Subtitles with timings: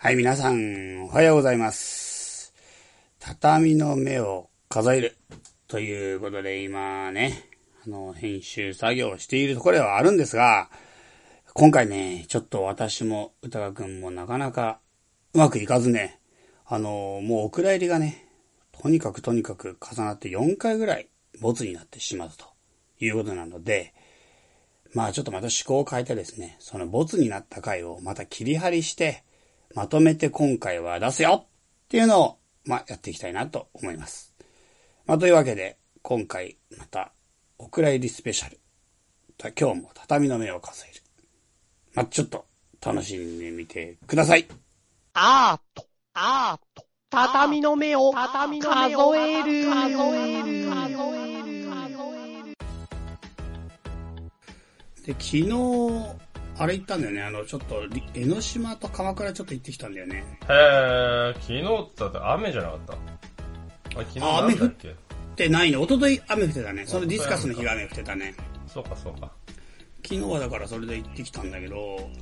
[0.00, 2.54] はい、皆さん、おはようございます。
[3.18, 5.16] 畳の目を数える。
[5.66, 7.48] ということで、今ね、
[7.84, 10.70] あの、編集作業をしているところではあるんですが、
[11.52, 14.78] 今回ね、ちょっと私も歌川くんもなかなか
[15.34, 16.20] うまくいかずね、
[16.64, 18.28] あの、もうお蔵入りがね、
[18.70, 21.08] とにかくとにかく重なって4回ぐらい
[21.40, 22.46] ボツになってしまうと
[23.00, 23.92] いうことなので、
[24.94, 29.24] まあちょっとまた思考を変えてですね、そのボツになった回をまた切り張りして、
[29.74, 34.34] まとめて今回は出すよっていうのを、まあやっていきたいなと思います。
[35.06, 37.12] まあというわけで、今回また、
[37.58, 38.60] お蔵入りスペシャル。
[39.58, 41.02] 今日も畳の目を数える。
[41.94, 42.46] まあちょっと
[42.84, 44.46] 楽しんでみてください。
[45.14, 51.48] アート、アート、畳の目を、畳の目を数える、数える、数える、
[55.04, 56.27] で、昨日、
[56.58, 57.22] あれ行ったんだよね。
[57.22, 60.24] あの、ちょっと、り江ノ島と鎌倉ちょっと行ってきたんだよね。
[60.42, 61.62] へー、昨日
[61.96, 62.92] だって雨じゃなかった？
[62.94, 62.96] あ
[64.00, 64.94] れ昨日あなんだっけ？
[65.36, 65.78] で、ないね。
[65.78, 66.86] 一昨日雨降ってたね。
[66.86, 68.34] そのディスカスの日が雨降ってたね。
[68.66, 69.30] そうかそうか。
[70.02, 71.76] 昨日はだからそれで行ってきたんだけど、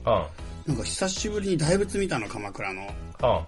[0.04, 0.28] は
[0.66, 2.82] なんか久しぶりに大仏見たの、鎌倉の。
[2.82, 2.86] ん、
[3.20, 3.46] は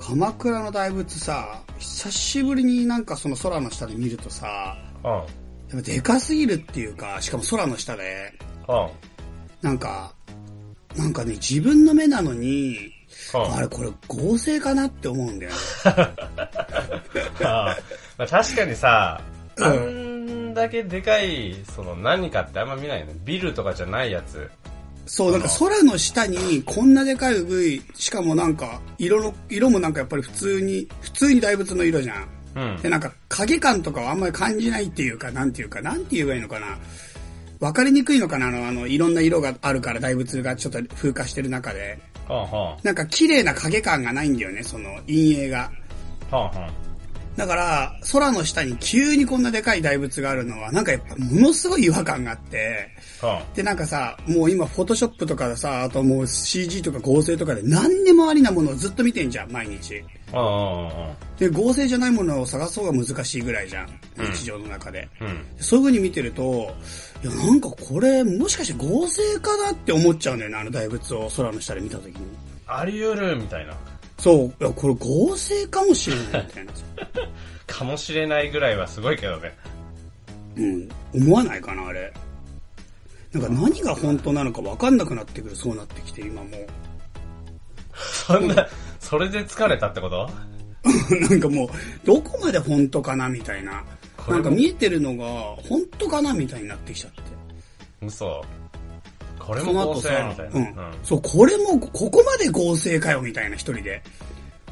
[0.00, 5.26] 鎌倉の大仏さ、久しぶりになんかその空の下で見るとさ、ん、は
[5.70, 8.32] やっぱでかすぎるっていうか、しかも空の下で、
[8.66, 8.90] ん、はん、
[9.62, 10.12] なんか、
[10.96, 12.76] なんかね、自分の目なのに、
[13.32, 13.54] はん。
[13.54, 15.56] あれこれ合成かなって思うんだよね。
[17.44, 17.76] あ
[18.16, 19.20] まあ確かにさ、
[19.56, 23.14] うんあんだけでかい、その何かってあんま見ないよね。
[23.24, 24.48] ビルとかじゃないやつ。
[25.06, 32.28] そう、なんか空の下にこんなでかい部位、しかもなんか、色の、色もなんかやっぱり普通に、普通に大仏の色じゃん。
[32.56, 32.90] うんで、。
[32.90, 36.78] なんか影感とかはあんまり感じないっていうか、なんていうか、なんて言えばいいのかな。
[37.60, 38.48] わかりにくいのかな？
[38.48, 41.98] あの、あの、いろんな色があるから大仏がちょっと風化してる中で。
[42.28, 45.70] はん、はん、なんか綺麗な影感がないんだよね、その陰影が。
[46.30, 46.72] はん、はん。
[47.36, 52.88] だから、空の下に急にこんなでかい大仏があるのは、なんかやっぱものすごい違和感があって、
[53.20, 60.02] はで、なんかさ、もう今、フォトショップとかさ、あともう CG とか合成とかで何でもありなものをずっと見てんじゃん、毎日。
[61.38, 65.08] で、合成じゃないものを探そうが難しいぐらいじゃん、うん日常の中で。
[65.20, 65.46] ん、うん。
[65.58, 66.74] そういう風に見てると、
[67.22, 72.16] いや、なんかこれ、もしかして合成かなって思っちゃうんだよね、あの大仏を空の下で見た時に。
[72.66, 73.74] あり得るみたいな。
[74.18, 76.72] そう、いや、これ合成かもしれない、みたいな。
[77.66, 79.54] かもしれないぐらいはすごいけどね。
[80.56, 82.12] うん、思わないかな、あれ。
[83.32, 86.66] なんか何が本当なのか分かんなくなってくる、そうなってきて、今もう。
[87.94, 88.66] そんな、
[89.00, 90.30] それで疲れたってこと？
[91.30, 91.68] なんかもう、
[92.06, 93.84] どこまで本当かなみたいな。
[94.28, 95.26] なんか見えてるのが、
[95.62, 97.22] 本当かなみたいになってきちゃって。
[98.02, 98.44] 嘘。
[99.38, 100.60] これそも合成みたい、な。
[100.60, 100.74] うん。
[101.02, 104.02] そう、これも、ここまで合成かよみたいな一人で。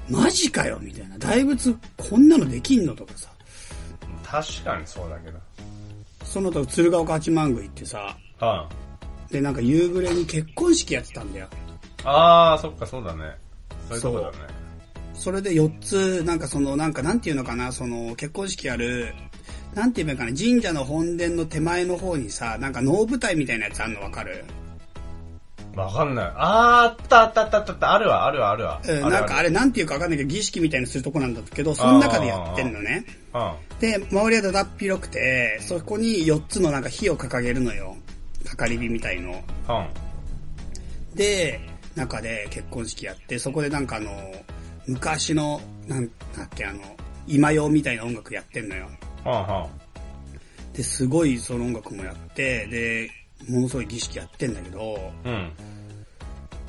[0.09, 1.19] マジかよみたいな。
[1.19, 3.29] 大仏、こんなのできんのとかさ。
[4.25, 5.39] 確かにそうだけど。
[6.25, 8.69] その後、鶴岡八幡宮行ってさ、は
[9.31, 11.49] で、なんか夕暮れに結婚式やってたんだよ。
[12.05, 13.37] あ、あー、そっかそうだね。
[13.89, 14.39] そういうとこだね。
[15.15, 19.15] それで4つ、なんかその、なんかなんていうのかな、その、結婚式やる、
[19.75, 24.45] なんて言えばいいかな、神社の本殿の手前の方にさ、なんか能舞台みたいなやつあんのわかる？
[25.75, 26.33] わかんない。
[26.35, 27.93] あー、あったあったあったあったあった。
[27.93, 28.81] あるわ、あるわ、あるわ。
[28.83, 33.05] うん、るなんかあれなんていうかわかんないけど、儀式みたいにするとこなんだけど、その中でやってんのね。
[33.35, 33.53] うん。
[33.79, 37.95] で、周りはだだっ広くて、そこに4つのなんか火を掲げるのよ。
[38.47, 39.33] かかり火みたいの。
[39.33, 41.15] うん。
[41.15, 41.61] で、
[41.97, 44.11] 中で結婚式やって、そこでなんかあの、
[44.87, 46.81] 昔の、なんだっけ、あの、
[47.27, 48.89] 今用みたいな音楽やってんのよ。
[49.25, 49.33] うん。
[49.33, 50.73] うん。
[50.73, 53.11] で、すごいその音楽もやって、で、
[53.49, 55.51] ものすごい儀式やってんだけど、うん。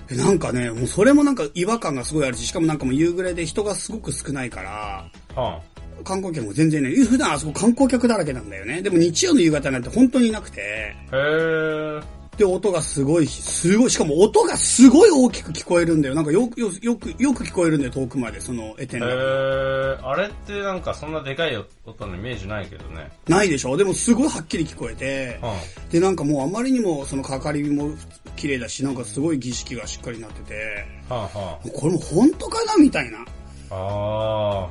[0.07, 6.03] でなんかね、もうそれもなんか違和感がすごいあるし、しかもなんかもう夕暮れで人がすごく少ないから、うん。
[6.03, 8.81] 観光客も全然ね、普段あそこ観光客だらけなんだよね。
[8.81, 12.16] でも日曜の夕方なんて本当にいなくて、へー。
[12.37, 16.13] で、音がすごい、すごい、しかも音がすごい大きく聞こえるんだよ。
[16.15, 19.07] なんかよく、よよく、よく聞こえるんだよ、遠くまで、その、エテンへが。
[19.07, 20.07] ー。
[20.07, 23.11] あれってなんかそんなでかい音のイメージないけどね。
[23.27, 23.75] ないでしょ？
[23.75, 25.89] でもすごいはっきり聞こえてう、ん。
[25.89, 27.89] で、なんかもうあまりにも、その、かかり火も
[28.35, 31.69] 綺麗だし、なんかすごい儀式がしっかりなってて、はんはん。
[31.71, 32.77] これも本当かな？
[32.77, 33.25] みたいな。
[33.71, 34.67] あ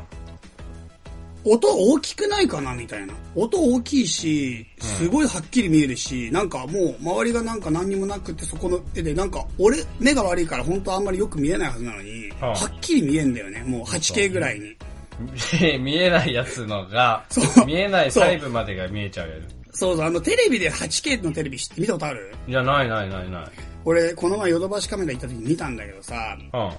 [1.48, 3.14] 音大きくないかなみたいな。
[3.34, 13.62] 音大きいし、すごいはっきり見えるし、なんかもう周りがなんか何にもなくてそこの絵でなんか俺目が悪いから本当あんまりよく見えないはずなのに、はっきり見えんだよね。
[13.64, 14.66] もう 8K ぐらいに。
[14.66, 14.76] ー。
[15.80, 17.24] 見えないやつのが
[17.66, 19.34] 見えない細部までが見えちゃうや
[19.72, 19.78] つ。
[19.78, 22.34] そうそう、あのテレビで 8K のテレビ知って見たことある？
[22.48, 23.44] いや、ないないないない。
[23.84, 26.70] 俺、この前ヨドバシカメラ行った時に見たんだけどさ、うん。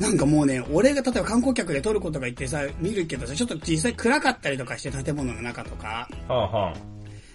[0.00, 6.74] なんかもうね、俺が例えば観光客で撮ることが言ってさ、見るけどさ、ちょっと実際暗かったりとかして建物の中とか、はあは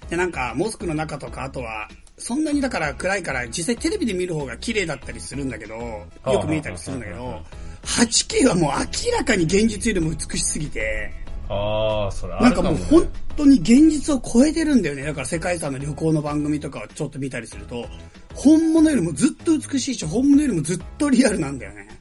[0.09, 7.41] で、なんか、モスクの中とか、あとは、そんなにだから暗いから、実際テレビで見る方が綺麗だったりするんだけど、よく見えたりするんだけど、
[7.83, 11.11] 8K はもう明らかに現実よりも美しすぎて、
[11.49, 11.53] あ。
[11.53, 12.79] ああ、それあなんるかも、ね。
[12.79, 15.03] かもう本当に現実を超えてるんだよね。
[15.03, 17.85] だから世界遺産の旅行の番組とかをちょっと見たりすると、
[18.33, 21.94] 本物よりもずっと美しいし、本物よりもずっとリアルなんだよね。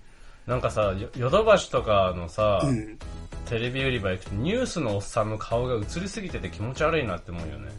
[0.47, 2.99] なんかさ、よヨドバシとかのさ、うん。
[3.47, 7.71] テレビ売り場行くとニュースのおっさんの顔が映りすぎてて気持ち悪いなって思うよね。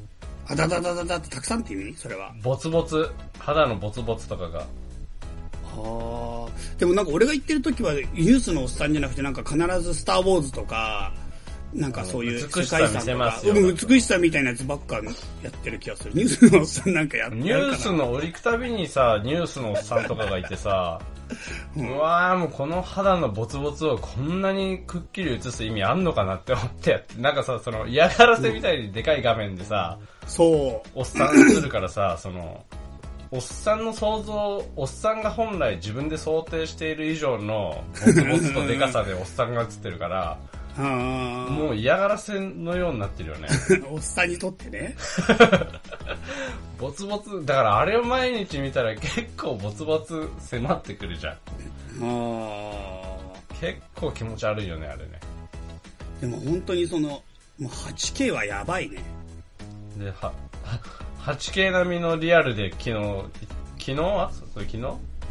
[0.47, 1.95] あだだだだだってたくさんって意味？
[1.95, 2.31] それは。
[2.43, 3.09] ボツボツ、
[3.39, 4.59] 肌のボツボツとかが。
[4.59, 4.65] あ
[5.73, 6.45] あ。
[6.77, 11.11] でもなんか俺が言ってる時はニュースのおっさんじゃなくてなんか必ずスターウォーズとか、
[11.73, 14.97] なんかそういう美しさ見せますようん美しさみたいなやつばっか
[15.41, 16.11] やってる気がする。
[16.13, 21.01] ニュースのおっさんなんかやってニュースの折りくたびにさ、ニュースのおっさんとかがいてさ、
[21.75, 30.89] うわーもうこの肌のボツボツをこんなにくっきり映す意味あんのかなって思ってやって、なんかさ、その嫌がらせみたいにでかい画面でさ、そう。
[30.93, 32.63] おっさん映るからさ、その、
[33.31, 43.47] おっさんの想像、おっさんが本来自分で想定している以上のボツボツとデカさでおっさんが映ってるから、あもう嫌がらせのようになってるよね。
[43.49, 43.87] あ。
[43.89, 44.95] おっさんにとってね。
[46.77, 51.33] ボツボツ、だからあれを毎日見たら結構ボツボツ迫ってくるじゃん。
[51.33, 51.37] あ
[52.01, 53.05] あ。
[53.61, 55.19] 結構気持ち悪いよね、あれね。
[56.19, 57.23] でも本当にその、も
[57.59, 59.01] う 8K はやばいね。
[59.97, 60.33] で、は、
[60.63, 62.91] は 8K 並みのリアルで昨日、
[63.79, 64.31] 昨日は？
[64.53, 64.81] それ昨日？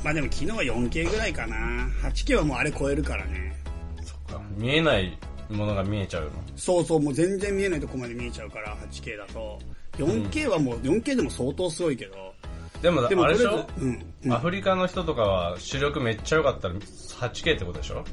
[0.03, 1.57] まあでも昨日は 4K ぐらいかな。
[2.03, 3.55] 8K はもうあれ超えるからね。
[4.03, 4.43] そっか。
[4.57, 5.19] 見えない
[5.51, 6.31] ものが見えちゃうの？
[6.57, 9.59] そうそう、もう全然見えないとこまで見えちゃうから、8K だと。
[9.99, 12.35] 4K はもう、4K でも相当すごいけど。
[12.83, 13.67] でも、でもあれでしょ？
[13.79, 14.07] うん。
[14.25, 18.05] うんアフリカの人とかは視力めっちゃ良かったら 8K ってことでしょ？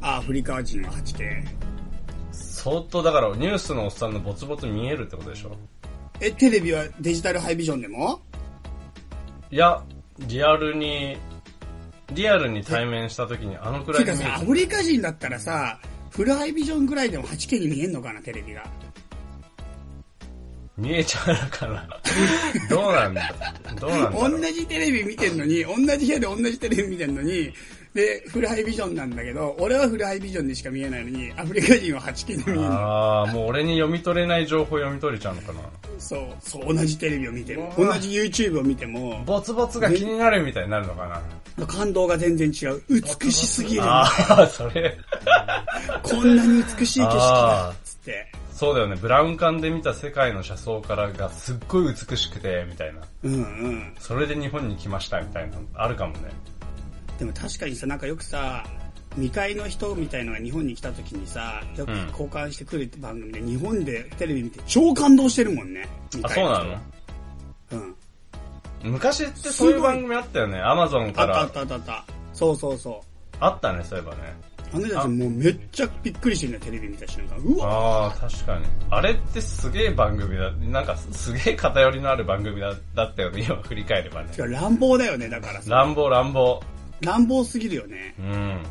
[0.00, 1.44] あアフリカ人は 8K。
[2.32, 5.56] 相当だからニュースのおっさんのボツボツ見えるってことでしょ？
[6.20, 8.20] え、テレビはデジタルハイビジョンでも？
[9.50, 9.82] いや、
[10.20, 11.16] リアルに、
[12.12, 14.38] リアルに対面した時にあのくらてかさ、ア。
[14.38, 15.78] フリカ人だったらさ、
[16.14, 18.64] フルハイビジョンぐらいでも 8K に見えんのかな、テレビが。
[20.76, 21.88] 見えちゃうのかな？
[22.70, 23.34] どうなんだ？
[23.80, 27.52] どうなんだ同じテレビ見てんのに、同じ部屋で同じテレビ見てんのに、
[27.94, 32.66] で、フルハイビジョンなんだけど、俺はフルハイビジョンでしか見えないのに、アフリカ人は 8K で見えるの。
[32.66, 35.60] ああ、もう俺に読み取れない情報読み取れちゃうのかな
[35.98, 41.22] そう、そう、同じテレビを見ても、同じ YouTube を見ても、ボツボツが気になるみたいになるのか
[41.56, 42.82] な感動が全然違う。
[42.88, 43.82] 美しすぎる。
[43.84, 44.02] あ
[44.42, 44.98] あ、それ。
[46.02, 48.26] こんなに美しい景色だつって。
[48.52, 48.96] そうだよね。
[48.96, 53.02] ブラウン管で見た世界の車窓からがすっごい美しくて、みたいな。
[53.22, 53.94] うんうん。
[54.00, 55.58] それで日本に来ました、みたいな。
[55.74, 56.30] あるかもね。
[57.18, 58.64] でも確かにさ、なんかよくさ、
[59.14, 65.88] 未開の人みたいのが日本に来た時にさ、よくうん交換してくるって番組で、日本でテレビ見て超感動してるもんね。
[66.22, 66.78] あ、そうなの？
[67.72, 67.94] うん。
[68.92, 70.58] 昔ってそういう番組あったよね。
[70.60, 72.04] アマゾンあったあからったあったあった。
[72.32, 73.36] そうそうそう。
[73.40, 74.20] あったね、そういえばね。
[74.72, 77.36] あの人たちもうめっちゃびっくりしてるんだよ、テレビ見た瞬間。
[77.36, 78.64] うわああ、確かに。
[78.90, 80.50] あれってすげえ番組だ。
[80.50, 84.30] なんかすげえ偏りのある番組だだったよね、今振り返ればね。
[84.36, 85.70] 乱暴だよね、だからさ。
[85.70, 86.60] 乱暴乱暴。
[87.00, 88.14] 乱暴すぎるよね。
[88.18, 88.62] うん。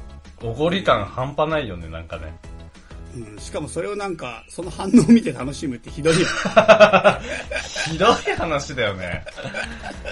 [0.43, 2.35] おごり感半端ないよね、なんかね。
[3.15, 3.39] うん。
[3.39, 6.25] しかもそれをなんか、その反応を見て楽しむってひどいよね。
[7.91, 9.25] ひどい話だよね。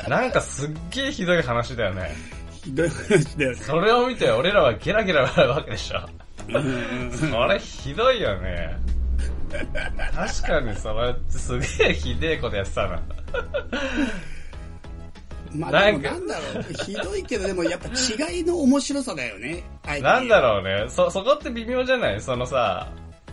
[0.08, 2.15] なんかすっげえひどい話だよね。
[2.51, 3.58] ひどい話だよね。
[3.58, 6.01] それを見て俺らはゲラゲラ笑うわけでしょ。
[7.18, 8.77] それひどいよね。
[10.13, 13.01] 確かにそれってすげえひでえことやってたな。
[15.53, 16.17] まあなんだろ
[16.60, 17.89] う、ひどいけどでもやっぱ
[18.27, 19.63] 違いの面白さだよね。
[20.01, 20.86] なんだろうね。
[20.89, 22.22] そ、そこって微妙じゃない？
[22.22, 22.89] そのさ、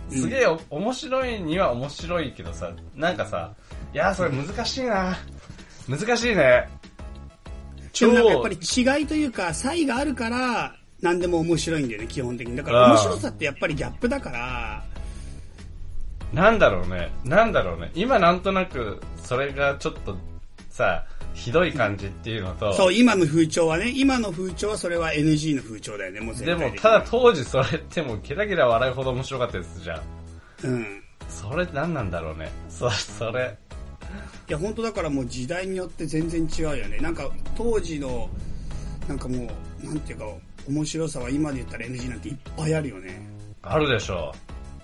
[0.09, 3.53] すげえお面白いには面白いけどさ、なんかさ、
[3.93, 5.17] いやそれ難しいな。
[5.87, 6.35] 難しいね。
[6.35, 6.67] で
[7.93, 12.55] 超やっぱり違いというか、差異があるから、何でも面白いんだよね、基本的に。
[12.55, 14.83] だからああ面白さってやっぱりギャップだから、
[16.33, 17.11] なんだろうね。
[17.23, 17.91] なんだろうね。
[17.95, 20.15] 今なんとなく、それがちょっと
[20.69, 21.05] さ、
[21.39, 30.01] ひどい感じっていうのと、そう、今の風潮はね、今の風潮はそれは NG の風潮だよね、もう全でもただ当時それってもうゲラゲラ笑うほど面白かったですじゃん。
[30.65, 31.03] うん。
[31.29, 32.51] それ何なんだろうね。
[32.69, 33.55] そ、それ。
[34.49, 36.97] いや、本当だからもう時代によって全然違うよね。
[36.97, 38.29] なんか当時の、
[39.07, 39.47] なんかも
[39.81, 40.25] う、なんていうか、
[40.67, 43.21] 面白さは今で言ったら NG なんていっぱいあるよね。
[43.61, 44.33] あるでしょ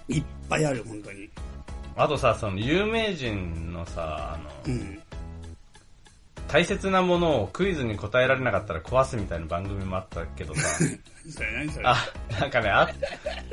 [0.07, 1.29] いっぱいある、本当に。
[1.97, 4.99] あとさ、その有名人のさ、あの、うん。
[6.47, 10.61] 大切なものをクイズに答えられなかったら壊すみたいな番組もあったけどさ、
[11.29, 11.85] それ何それ？
[11.87, 11.97] あ、
[12.39, 12.89] なんかね、あ、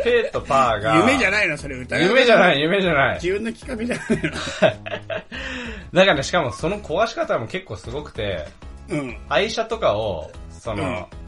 [0.05, 3.15] ペーとパーが、夢じゃないのそれ歌夢じゃないい、夢じゃない。
[3.15, 4.79] 自分の企画じゃない
[5.93, 8.47] なんかね、しかもその壊し方も結構すごくて、
[8.89, 9.19] のうん。
[9.29, 11.23] 愛車とかを、その、うん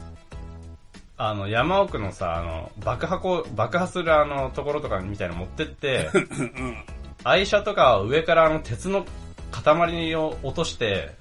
[1.17, 6.83] あの、山奥のさ、あの、爆破こう、爆破するあの、ところとかみたいなの持ってって、 うん。
[7.23, 9.05] 愛車とかを上からあの、鉄の
[9.51, 11.15] 塊を落として、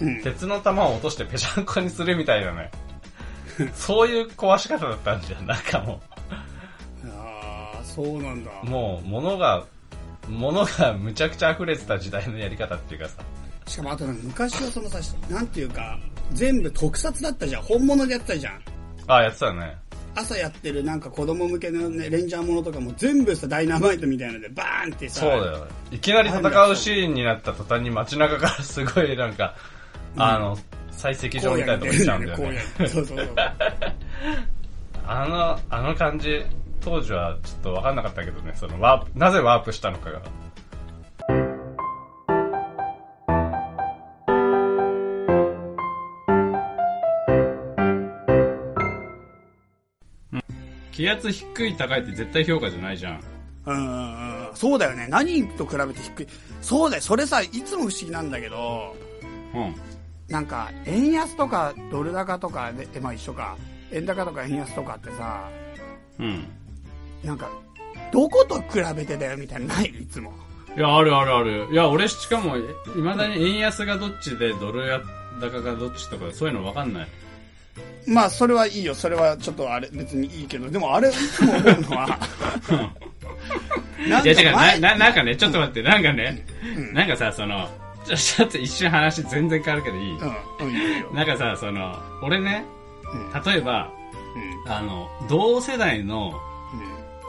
[0.00, 0.22] うん。
[0.22, 2.70] 鉄の玉を落としてぺしゃんこにするみたいなね。
[3.74, 5.46] そういう壊し方だったんじゃん。
[5.46, 6.00] なんかも
[7.06, 8.50] ああ、そうなんだ。
[8.62, 9.64] う、もう、物が、
[10.28, 13.22] 物がむちゃくちゃ溢れてた時代のやり方っていうかさ。
[13.66, 15.98] しかもあとなんか昔はそのさ、なんていうか、
[16.32, 17.62] 全部特撮だったじゃん。
[17.62, 18.62] 本物でやってたじゃん。
[19.06, 19.76] あ、やってたね。
[20.14, 25.66] 朝やってるなんか子供向けのね、レンジャーものとかも全部さ、ダイナマイトみたいなのでバーンってさ、そうだよ。
[25.92, 29.54] いきなり戦うシーンになった途端に街中からすごいなんか、
[30.16, 30.56] あの、
[30.92, 32.58] 採石場みたいなとこ行っちゃうんだよね。
[32.78, 33.28] そうそうそう。
[35.06, 36.44] あの、あの感じ、
[36.80, 40.22] 当時はちょっとわかんなかったけどね、そのワープ、なぜワープしたのかが。
[50.92, 53.20] 気圧低い高いって絶対評価じゃないじゃん。
[53.66, 54.54] うんうんうん。
[54.54, 55.06] そうだよね。
[55.08, 56.26] 何と比べて低い。
[56.60, 57.02] そうだよ。
[57.02, 58.94] それさ、いつも不思議なんだけど、
[59.54, 59.74] うん。
[60.30, 63.56] なんか、円安とかドル高とかで、えまあ一緒か。
[63.92, 65.48] 円高とか円安とかってさ、
[66.18, 66.44] うん。
[67.24, 67.50] なんか、
[68.12, 69.86] どこと比べてだよみたいなのない？
[69.86, 70.32] いつも。
[70.76, 71.68] いや、あるあるある。
[71.72, 72.62] いや、俺しかも、い
[72.96, 75.00] まだに円安がどっちで、ドルや
[75.40, 77.08] 高がどっちとか、そういうのわかんない。
[78.06, 78.94] まあ、それはいいよ。
[78.94, 82.18] それはちょっとあれ、別にいいけど、でもあれ、いつも思うのは、
[84.06, 86.46] いや、てか、な、前な、なんかね、ちょっと待って、なんかね、
[86.76, 87.68] うんなんかさ、その、
[88.10, 91.10] ちょ、ちょっと一瞬話全然変わるけどいい、うん、うん、いいよ。
[91.12, 92.64] なんかさ、その、俺ね、
[93.12, 93.90] うん、例えば、
[94.64, 96.32] うん、あの、同世代の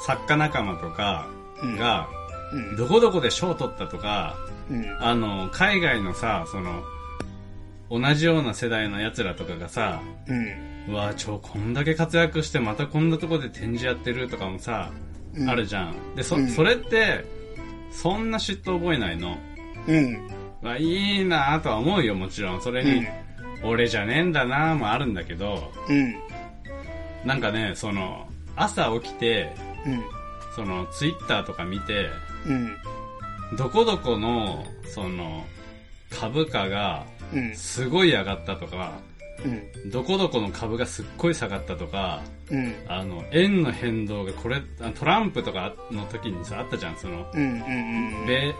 [0.05, 1.27] 作家仲間とか
[1.61, 2.07] うん、が、
[2.53, 4.35] うん、どこどこで賞取ったとか、
[4.69, 6.81] うん、あの、海外のさ、その、
[7.89, 14.91] 同じような世代の奴らとかがさ、うん、うわちょ、こんだけ活躍してまたこんなとこで展示やってるとかもさ、
[15.35, 15.49] うん。
[15.49, 16.15] あるじゃん。
[16.15, 16.47] で、そ、うん。
[16.47, 17.23] それって、
[17.91, 19.37] そんな嫉妬覚えないの？
[19.87, 20.29] うん、
[20.61, 22.61] まあ、いいなとは思うよ、もちろん。
[22.61, 23.07] それに、
[23.63, 26.15] 俺じゃねえんだなもあるんだけど、うん、
[27.25, 29.53] なんかね、その、朝起きて、
[29.85, 30.03] うん、
[30.55, 32.09] その、ツイッターとか見て、
[32.45, 32.77] うん、
[33.57, 35.45] どこどこの、その、
[36.09, 38.99] 株価がうん、すごい上がったとか、
[39.43, 48.53] うん、どこどこの株がすっごい下がったとか、うん、あの、円の変動がこれ、あトランプとかの時にさ、あったじゃん、その、米、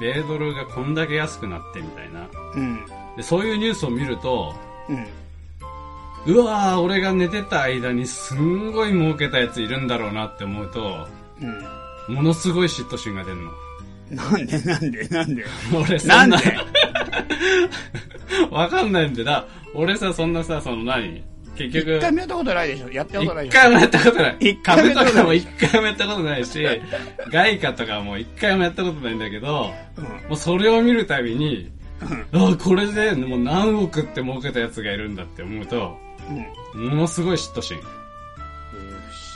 [0.00, 2.28] 米ドルがこんだけ安くなってみたいな。
[2.54, 4.54] うん、で、そういうニュースを見ると、
[4.88, 11.06] うん、うわー、俺が寝てた間にすんごい儲けたやついるんだろうなって思うと、
[11.40, 12.14] うん。
[12.14, 13.52] ものすごい嫉妬心が出るの。
[14.10, 15.44] なんで、なんで、なんで？
[15.74, 16.36] 俺そなんんで？
[16.36, 16.64] な、
[18.56, 19.46] わかんないんでだ。
[19.76, 21.22] 俺さ、そんなさ、その何？
[21.56, 24.36] 結局、一回もやったことないでしょやったことない一でしょ回もやったことない。
[24.40, 26.66] 一回も株やったことないとかも一回もやったことないし、
[27.32, 29.46] 外貨とかも一回もやったことないんだけど、
[30.28, 31.70] もうそれを見るたびに、
[32.32, 35.96] あ、これでもう何億って儲けたやつがいるんだって思うと、
[36.74, 36.82] うん。
[36.82, 36.88] うん。
[36.90, 37.78] ものすごい嫉妬心。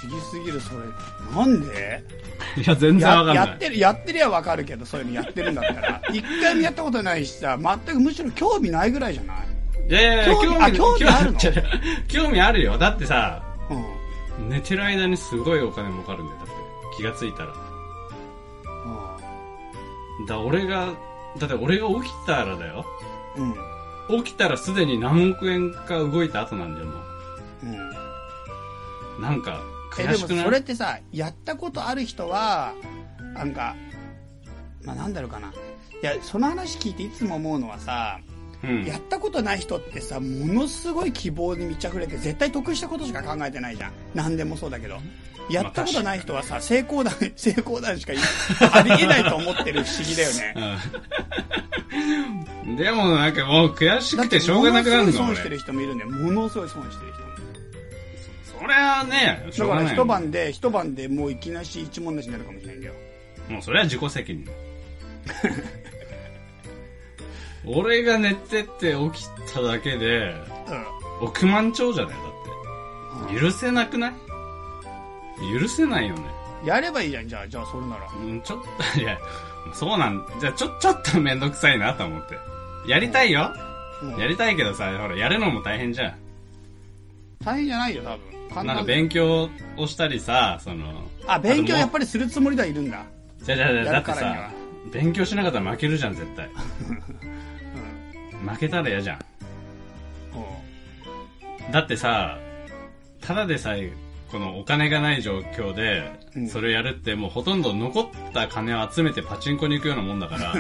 [0.03, 0.81] 不思議すぎる、それ。
[1.35, 2.03] なんで？
[2.59, 3.37] いや、全然わかんない。
[3.37, 6.03] ややってる、やってりゃわかるけど、そういうのやってるんだったら。
[6.13, 9.37] 一回もやったことないしさ、全くむしろ興味ないぐらいじゃない？
[9.91, 11.39] いやいやいや、興味あ興味あるの？
[12.09, 12.79] 興味あるよ。
[12.79, 13.43] だってさ、
[14.39, 14.49] うん。
[14.49, 16.39] 寝てる間にすごいお金儲かるんだよ。
[16.39, 16.53] だって、
[16.97, 17.49] 気がついたら。
[17.49, 17.61] だか
[20.35, 20.89] ら俺が、
[21.39, 22.85] だって俺が起きたらだよ。
[24.09, 24.25] うん。
[24.25, 26.93] 起きたらすでに何億円か動いた後なんだよ、も
[27.65, 27.73] うん。
[29.19, 29.23] う。
[29.23, 29.61] なんか、
[29.99, 30.37] え、悔しくない？
[30.37, 32.73] でもそれってさ、やったことある人は、
[33.35, 33.75] なんか、
[34.85, 35.49] まあなんだろうかな。
[35.49, 35.53] い
[36.03, 38.19] や、その話聞いていつも思うのはさ、
[38.63, 38.85] うん。
[38.85, 43.93] やったことない人ってさ、ものすごい希望に満ち溢れて、絶対得したことしか考えてないじゃん。
[44.15, 44.99] 何でもそうだけど。
[45.51, 48.13] やったことない人はさ、成功談、 成功談しか
[48.73, 50.55] ありえないと思ってる不思議だよね。
[52.67, 52.77] うん。
[52.77, 55.59] でもなんかもう悔しくてしょうがなくなるのものすごい損してる俺。
[55.59, 56.11] 人もいるんだよ。
[56.11, 57.31] ものすごい損してる人も。
[58.61, 59.91] それはね、だから。
[59.91, 62.95] 一晩で、一晩でもういきなし一文なしになるかもしれないんだよ。
[63.49, 64.47] もうそれは自己責任。
[67.67, 70.35] 俺が寝てて起きただけで、
[71.21, 73.41] う億万長者だよ、だって。
[73.41, 74.13] 許せなくない？
[75.61, 76.23] 許せないよね。
[76.65, 76.67] ん。
[76.67, 78.09] やればいいじゃん、じゃあ、じゃあそれなら。
[78.13, 78.59] うん、ちょっ
[78.95, 79.19] と、いや、
[79.75, 82.39] そうなん、じゃあちょ、ちょっとめんどくさいなと思って。
[82.87, 83.53] やりたいよ。
[83.55, 86.15] うんやりたいけどさ、ほら、やるのも大変じゃん。
[87.45, 88.21] 大変じゃないよ、多分。
[88.51, 93.05] 簡なんか単勉強をしたりさ、その、あ、勉強やっぱぱりするつもりではいるんだ。
[93.43, 94.51] じゃじゃじゃやだってさ、
[94.93, 96.49] 勉強しなかったら負けるじゃん、絶対。
[98.47, 99.19] 負けたら嫌じゃん。
[101.67, 101.73] うん。
[101.73, 102.39] だってさ、
[103.21, 103.93] ただでさえ、
[104.31, 110.55] このお金がない状況でう、んそれをやるってもうほとんど残った金を集めてパチンコに行くようなもんだから、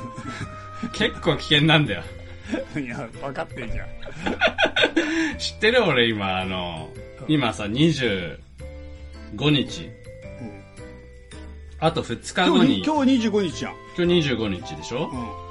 [0.92, 2.02] 結構危険なんだよ。
[2.76, 2.84] うん。
[2.84, 3.88] いや、分かってんじゃん。
[5.38, 6.90] 知ってる俺今、あの、
[7.28, 8.38] 今さ、25
[9.50, 9.84] 日。
[9.84, 10.56] うん
[11.78, 13.74] あと2日後に、今日に、今日25日じゃん。
[13.98, 15.10] 今日25日でしょ？
[15.12, 15.45] うん。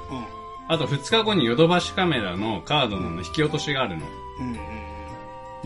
[0.68, 0.74] うん。
[0.74, 4.06] あと2日後にヨドバシカメラのカードの引き落としがあるの。
[4.40, 4.48] うん。
[4.52, 4.56] うん。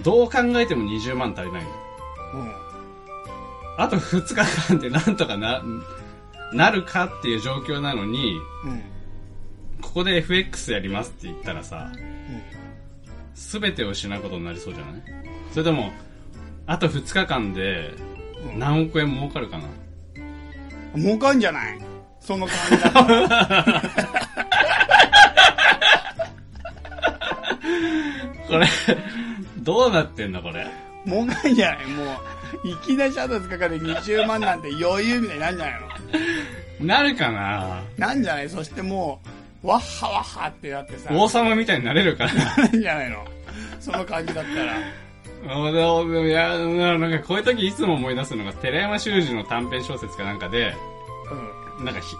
[0.02, 1.68] どう考えても20万足りないの。
[2.34, 2.52] うん。
[3.78, 4.34] あと2日
[4.68, 5.62] 間でなんとかな、
[6.52, 8.82] なるかっていう状況なのに、うん。
[9.80, 12.42] ここで FX やりますって言ったらさ、うん。
[13.34, 15.02] すべてを失うことになりそうじゃない？
[15.52, 15.90] それとも、
[16.66, 17.94] あと2日間で
[18.52, 19.64] うん何億円儲かるかな？
[20.96, 21.78] 儲かんじゃない？
[22.20, 23.82] その感じだ
[28.50, 28.66] これ、
[29.58, 30.66] どうなってんのこれ。
[31.06, 32.04] 儲かんじゃないも
[32.64, 35.80] う、いきなりシャドウ使かで20万なんて余裕みたいになんじゃない
[36.80, 36.86] の？
[36.86, 38.50] なるかななんじゃない？
[38.50, 39.20] そしても
[39.64, 43.24] う、わっはわっはってなってさ、王様みたいになれるかななんじゃないの？
[43.80, 44.78] その感じだったら。
[45.42, 50.74] いや、なんかこういう時いつも思い出すのが、寺山修司の短編小説かなんかで、
[51.82, 52.14] なんかひ、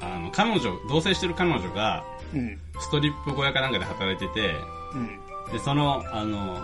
[0.00, 2.40] あの、彼女、同棲してる彼女が、うん。
[2.40, 2.58] うん。
[2.78, 4.54] ストリップ小屋かなんかで働いてて、
[4.94, 5.52] うん。
[5.52, 6.60] で、その、あの、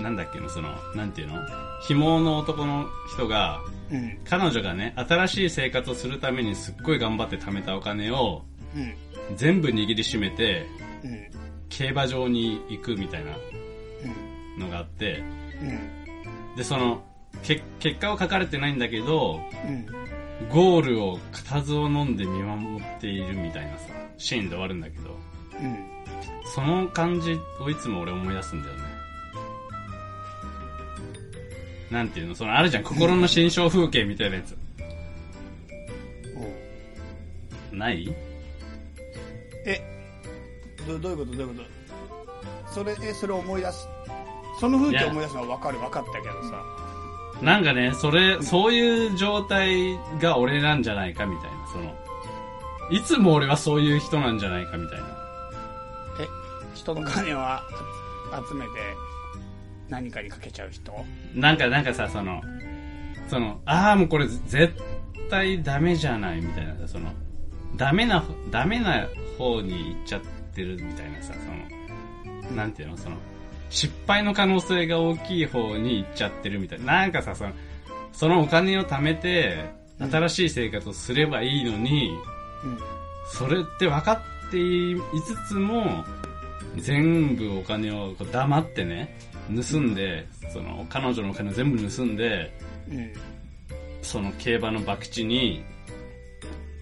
[0.00, 1.40] なんだっけの、その、なんていうの？
[1.86, 4.18] 紐の男の人が、うん。
[4.24, 8.42] 彼女がね、新しい生活をするためにすっごい頑張って貯めたお金を、
[8.74, 9.36] うん。
[9.36, 10.66] 全部握りしめて、
[11.04, 11.30] うん。
[11.68, 13.32] 競馬場に行くみたいな
[14.56, 14.60] うん。
[14.60, 15.22] のがあって、
[15.60, 16.56] うん。
[16.56, 17.02] で、その、
[17.42, 19.86] け結果は書かれてないんだけど、うん。
[20.48, 25.16] ゴールを固唾を飲んで見守っているみたいなさ、シーンで終わるんだけど、
[25.60, 25.91] うん。
[26.54, 28.82] その感じをいつも俺思い出すんだよね。
[31.90, 32.34] なんていうの？
[32.34, 34.56] そのあるじゃん、心の心象風景みたいなやつ。
[37.72, 38.14] ない？
[39.66, 39.80] え、
[40.86, 41.36] どどういうこと？
[41.36, 41.62] どういうこ
[42.66, 42.72] と？
[42.72, 43.88] それ、え、それ思い出す？
[44.60, 45.78] その風景思い出すのは分かる？
[45.78, 46.62] 分かったけどさ。
[47.40, 51.94] なんかね、それ、そういう状態が俺なんじゃないかみたいな、その、
[52.90, 55.21] いつも俺はそういう人なんじゃないかみたいな。
[56.82, 57.62] え、人の金をあ
[58.48, 58.70] 集めて
[59.88, 60.92] 何かにかけちゃう人
[61.34, 62.42] なんか、なんかさ、その、
[63.28, 64.74] その、ああ、もうこれ絶
[65.30, 67.12] 対ダメじゃないみたいなさ、その、
[67.76, 69.06] ダメな、ダメな
[69.38, 70.20] 方に行っちゃっ
[70.54, 73.16] てるみたいなさ、その、なんていうの、その、
[73.70, 76.84] 失敗の可能性が大きい方に行っちゃってるみたいな。
[76.84, 77.52] なんかさ、その、
[78.12, 79.64] そのお金を貯めて、
[79.98, 82.10] 新しい生活をすればいいのに、
[82.64, 82.78] うん。
[83.30, 84.12] それって分か
[84.48, 86.04] っていつつも、
[86.78, 89.16] 全部お金をこう黙ってね、
[89.48, 92.52] 盗んで、その、彼女のお金を全部盗んで、
[92.88, 93.12] うん。
[94.02, 95.64] その競馬の博打に、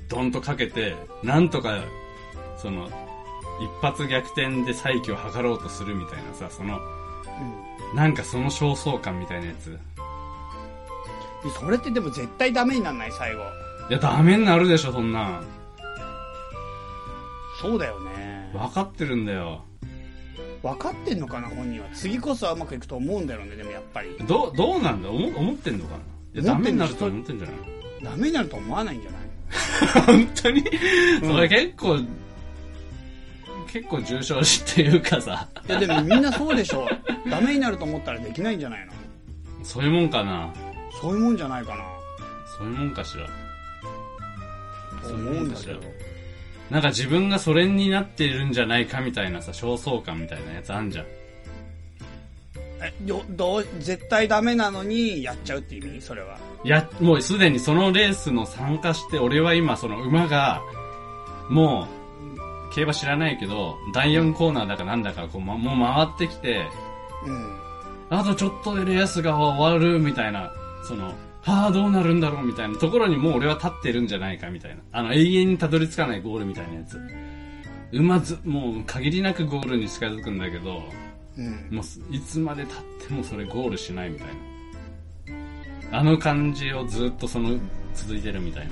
[0.08, 1.82] ドンとかけて、なんとか、
[2.56, 2.88] その、
[3.60, 7.96] 一発逆転で再起を図ろうとするみたいなさ、その、うん。
[7.96, 9.70] なんかその焦燥感みたいなやつ。
[11.42, 13.42] でそれってでも絶対ダメになんない最後。
[13.88, 15.44] いや、ダメになるでしょ、そんなん。
[17.60, 18.50] そうだよね。
[18.52, 19.64] 分かってるんだよ。
[20.62, 21.88] 分かってんのかな本人は。
[21.94, 24.16] 次こそはうまくいくと思うんだよね、でもやっぱり。
[24.26, 25.08] どう、どうなんだ？
[25.10, 25.96] 思思ってんのか
[26.34, 26.40] な？
[26.42, 27.56] いや、ダメになると思ってんじゃない？
[28.02, 29.20] ダメになると思わないんじゃない？
[30.06, 30.64] 本当に、
[31.22, 31.98] それ結構、
[33.72, 36.86] 結構重症視っていうかさ、いやでもみんなそうでしょ。
[37.30, 38.92] ダメになると思ったらできないんじゃないの？
[39.64, 40.52] そういうもんかな？
[41.00, 41.84] そういうもんじゃないかな。
[42.58, 43.26] そういうもんかしら。
[45.08, 45.80] と思うんだけど。
[46.70, 51.06] なんか自分がそれになっているんじゃないかみたいなさ、焦燥感みたいなやつあんじゃん。
[52.82, 56.00] え、よ、どう、絶対ダメなのにやっちゃうって意味？
[56.00, 56.38] それは。
[56.64, 60.62] いや、もうすでにそのレースの参加して、俺は今その馬が、
[61.50, 61.88] も
[62.68, 66.64] う、競馬知らないけど、第4コーナーだかなんだかこう、ま、もう回ってきて、
[67.26, 67.56] うん。
[68.10, 70.52] あとちょっとでレースが終わるみたいな、
[70.84, 74.82] その、はあ、どうなるんだろうみたいなところにもう俺は立ってるんじゃないかみたいな。
[74.92, 77.00] あの、永遠にたどり着かないゴールみたいなやつ。
[77.92, 80.82] 馬ず、もう限りなくゴールに近づくんだけど、
[81.38, 81.68] うん。
[81.70, 84.28] もうすいつまで経ってもそれゴールしないみたい
[85.90, 85.98] な。
[85.98, 87.58] あの感じをずっとその、
[87.94, 88.70] 続いてるみたいな。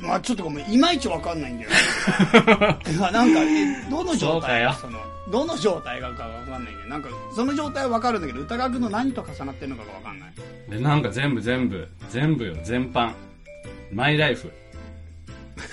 [0.00, 1.70] まあちょっとごめん、いまいちわかんないんだよ。
[3.12, 4.64] なんか、え、どの状態？
[4.74, 4.98] そうその、
[5.30, 6.88] どの状態がかわかんないんだよ。
[6.88, 10.34] なんか、その状態はわかるんだけど、歌川くんの何と重なってるのかがわかんない。
[10.68, 13.12] で、なんか全部全部、全部よ、全般。
[13.90, 14.52] マイライフ。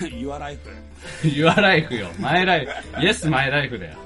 [0.00, 0.60] Your life.
[1.22, 2.08] Your life よ。
[2.18, 2.72] マイライフ。
[2.96, 3.98] Yes, マイライフだよ。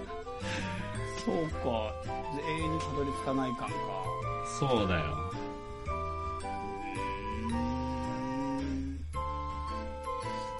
[1.24, 1.92] そうか。
[2.46, 3.74] 永遠にたどり着かない感か。
[4.58, 5.26] そうだよ。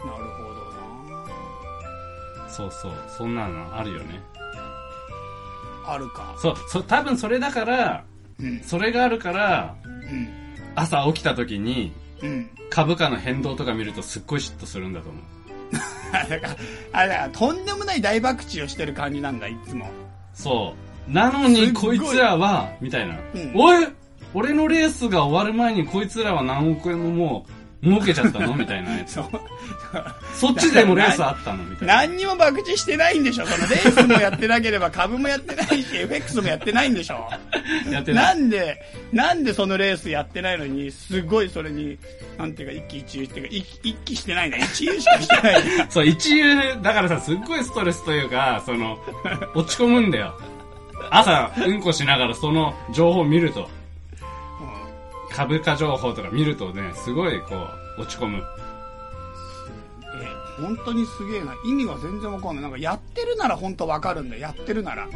[0.04, 0.60] なるほど
[2.44, 2.48] な。
[2.48, 2.92] そうそう。
[3.08, 4.35] そんなのあるよね。
[5.86, 6.34] あるか。
[6.40, 8.04] そう、そう、多分それだから、
[8.38, 8.60] うん。
[8.62, 10.28] それがあるから、うん。
[10.74, 12.50] 朝起きた時に、うん。
[12.70, 15.22] 株価の変動とか見るとすっごい嫉妬するんだと思う。
[16.12, 16.56] だから、
[16.92, 19.88] あれだから、とんでもない大爆打をしてる感じなんだ、いつも。
[20.34, 20.74] そ
[21.08, 21.12] う。
[21.12, 23.16] なのにこいつらは、みたいな。
[23.34, 23.86] うんおい
[24.34, 27.50] 俺のレースが終わる前にこいつらは何億円ももう
[27.86, 28.54] 儲けちゃったの？
[28.56, 29.20] みたいなやつ。
[30.34, 31.62] そっちでもレースあったの？
[31.64, 31.94] みたいな。
[31.96, 33.46] 何にも爆打してないんでしょ？
[33.46, 37.28] そのレースもやってなければ株もやってないし、FX もやってないんでしょ？
[37.90, 38.22] やってな。
[38.22, 41.96] ないんで、なんでそのレースやってないのに、すごいそれに、
[42.38, 44.58] なんていうか、一喜一憂っていうか、一一喜してないんだ。
[44.58, 45.62] 一憂しかしてない。
[45.88, 48.98] そう、一流、だからさ、すっごいストレスというか、その、
[49.54, 50.34] 落ち込むんだよ。
[51.10, 53.68] 朝、うんこしながらその情報を見ると、
[55.36, 57.68] 株価情報とか見るとね、すごいこ
[57.98, 58.42] う、落ち込む。
[60.22, 61.54] え、本当にすげえな。
[61.66, 62.62] 意味が全然わかんない。
[62.62, 64.40] なんかやってるなら本当わかるんだよ。
[64.40, 65.06] やってるなら。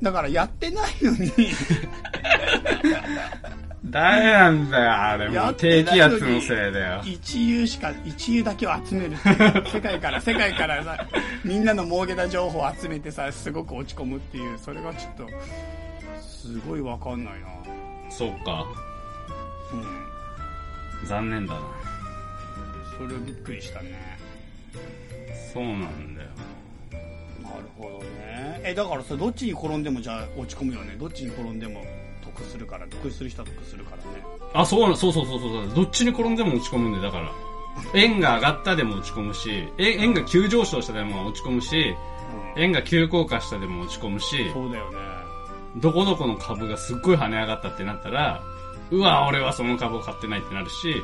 [0.00, 1.30] だからやってないのに、
[3.84, 7.02] ダメなんだよ、あれもう低気圧のせいだよ。
[7.04, 9.16] 一遊しか、一遊だけを集める。
[9.70, 11.06] 世界から、世界からさ、
[11.44, 15.26] みんなの儲けた情報を集めてさ、すごく落ち込むっていう、それがちょっと、
[16.22, 17.48] すごいわかんないな。
[18.10, 18.66] そっか。
[19.72, 19.76] う
[21.04, 21.06] ん。
[21.06, 21.60] 残念だな。
[22.96, 24.18] それびっくりしたね。
[25.52, 26.28] そうなんだよ。
[27.42, 28.60] なるほどね。
[28.62, 30.96] え、だからさ、どっちに転んでもじゃあ落ち込むよね。
[30.98, 31.82] どっちに転んでも
[32.22, 34.22] 得するから、得する人は得するからね。
[34.52, 35.74] あ、そうな、そうそうそうそうそう。
[35.74, 37.32] どっちに転んでも落ち込むんだよ、だから。
[37.94, 41.96] 円が上がったでも落ち込むし、え円が急上昇したでも落ち込むし、
[42.54, 42.62] うん。
[42.62, 44.98] 円が急降下したでも落ち込むし、そうだよね。
[45.76, 48.42] どこどこの株がすっごい跳ね上がったってなったら、
[48.90, 51.02] うわ、俺はその株を買ってないってなるし、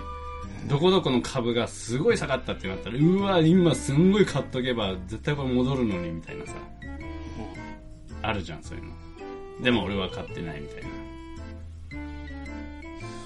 [0.69, 6.53] どこどこの株がすごい下がったってなったら、うわ、今すんごい買っとけば絶対これ戻るのにみたいなさ、
[8.23, 8.93] あるじゃん、そういうの。
[9.63, 10.89] でも俺は買ってないみたいな。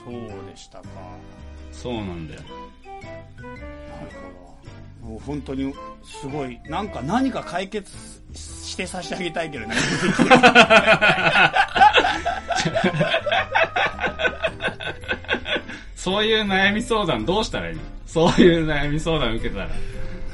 [0.04, 0.12] そう
[0.50, 0.88] でしたか。
[1.72, 2.40] そうなんだよ。
[2.42, 2.50] なる
[3.52, 4.79] ほど。
[5.02, 7.90] もう本当に、すごい、なんか何か解決
[8.34, 9.74] して差し上げたいけどね。
[15.96, 17.82] そういう悩み相談どうしたらいいの？
[18.06, 19.68] そういう悩み相談受けたら。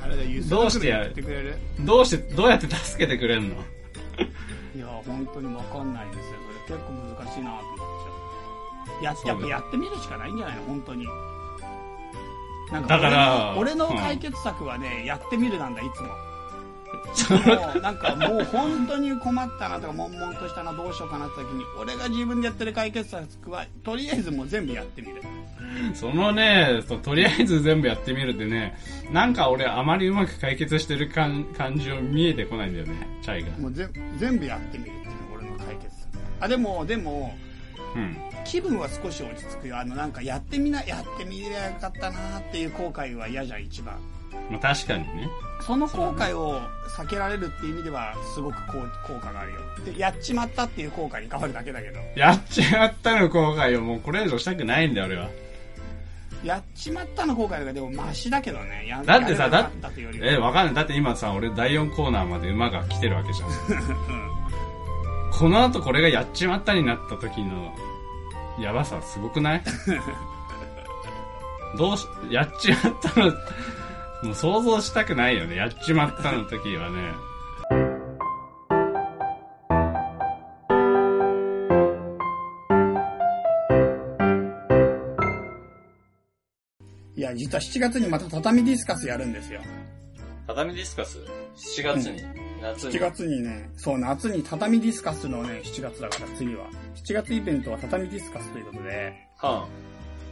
[0.04, 1.58] あれどうしてやってくれる？
[1.80, 3.54] どうして、どうやって助けてくれんの？
[3.56, 6.24] いや、本当にわかんないんですよ。
[6.66, 9.04] それ結構難しいなと思っちゃう。
[9.04, 10.62] ややっぱやってみるしかないんじゃないの？
[10.64, 11.06] 本当に。
[12.72, 16.08] なんだから俺の解決策はね、やってみるなんだ、いつも。
[17.14, 25.22] そもう、なんかもう本当に困ったなとか、悶々としたな、どうしようかなって時に、俺が自分でやってる解決策は、とりあえずもう全部やってみる。
[25.94, 28.76] そのねとりあえず全部やってみるってね、
[29.12, 33.50] なんか俺あまりうまく解決してる感感じを見えてこないんだよね、チャイが。
[33.58, 36.08] もうぜ全部やってみるっていうのが俺の解決策。
[36.40, 37.45] あ、でも、でも、うん。
[38.44, 39.78] 気分は少し落ち着くよ。
[39.78, 43.96] あの、なんかやってみな、やってみりゃよかったなっていう後悔は嫌じゃん、一番。
[44.50, 45.28] まあ確かにね。
[45.60, 46.60] その後悔を
[46.96, 48.72] 避けられるっていう意味では、すごく効
[49.06, 49.60] 効果があるよ。
[49.84, 55.28] で、やっちまったっていう後悔に変わるだけだけど、やっちまったの後悔をもうこれ以上したくないんだよ、俺は。
[56.44, 58.86] やっちまったの後悔がでもマシだけどね。
[58.86, 60.74] やだってさやれなかったというよりはえ、わかんない。
[60.74, 63.48] だって今さ、俺第4コーナーまで馬が来てるわけじゃん。
[65.32, 67.74] この後これがやっちまったになった時の、
[68.60, 69.62] やばさすごくない？
[71.78, 73.26] どうし、やっちまったの、
[74.22, 75.56] もう想像したくないよね。
[75.56, 77.12] やっちまったの時はね。
[87.16, 89.60] いや、実は7月にまた畳ディスカスやるんですよ。
[90.46, 91.18] 畳ディスカス
[91.78, 92.22] ?7 月に、
[92.74, 96.66] 夏7月にね、そう、夏に畳ディスカスのね、7月だから次は。
[96.96, 99.68] 7月イベントは畳ディスカスということで、は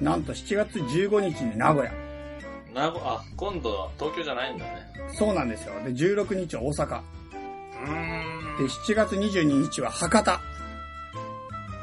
[0.01, 1.93] なんと7月15日に名古屋。
[1.93, 4.83] あ、なご、あ、今度は東京じゃないんだね。
[5.13, 5.75] そうなんですよ。
[5.85, 7.01] で、16日は大阪。
[7.01, 8.59] うーん。
[8.59, 10.41] で、7月22日は博多。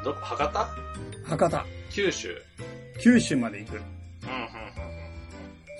[0.04, 0.68] どこ、博多？
[1.24, 1.66] 博多。
[1.90, 2.36] 九州。
[3.00, 3.76] 九州まで行く。
[3.76, 4.61] うん、うん、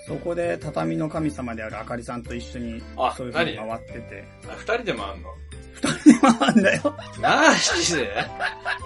[0.07, 4.23] そこで畳の神様であるあかりさんと一緒にあ、そういう風に何回ってて。
[4.49, 5.29] あ二人で回んの？
[6.39, 6.95] 回んだよ。
[7.21, 8.09] マジで？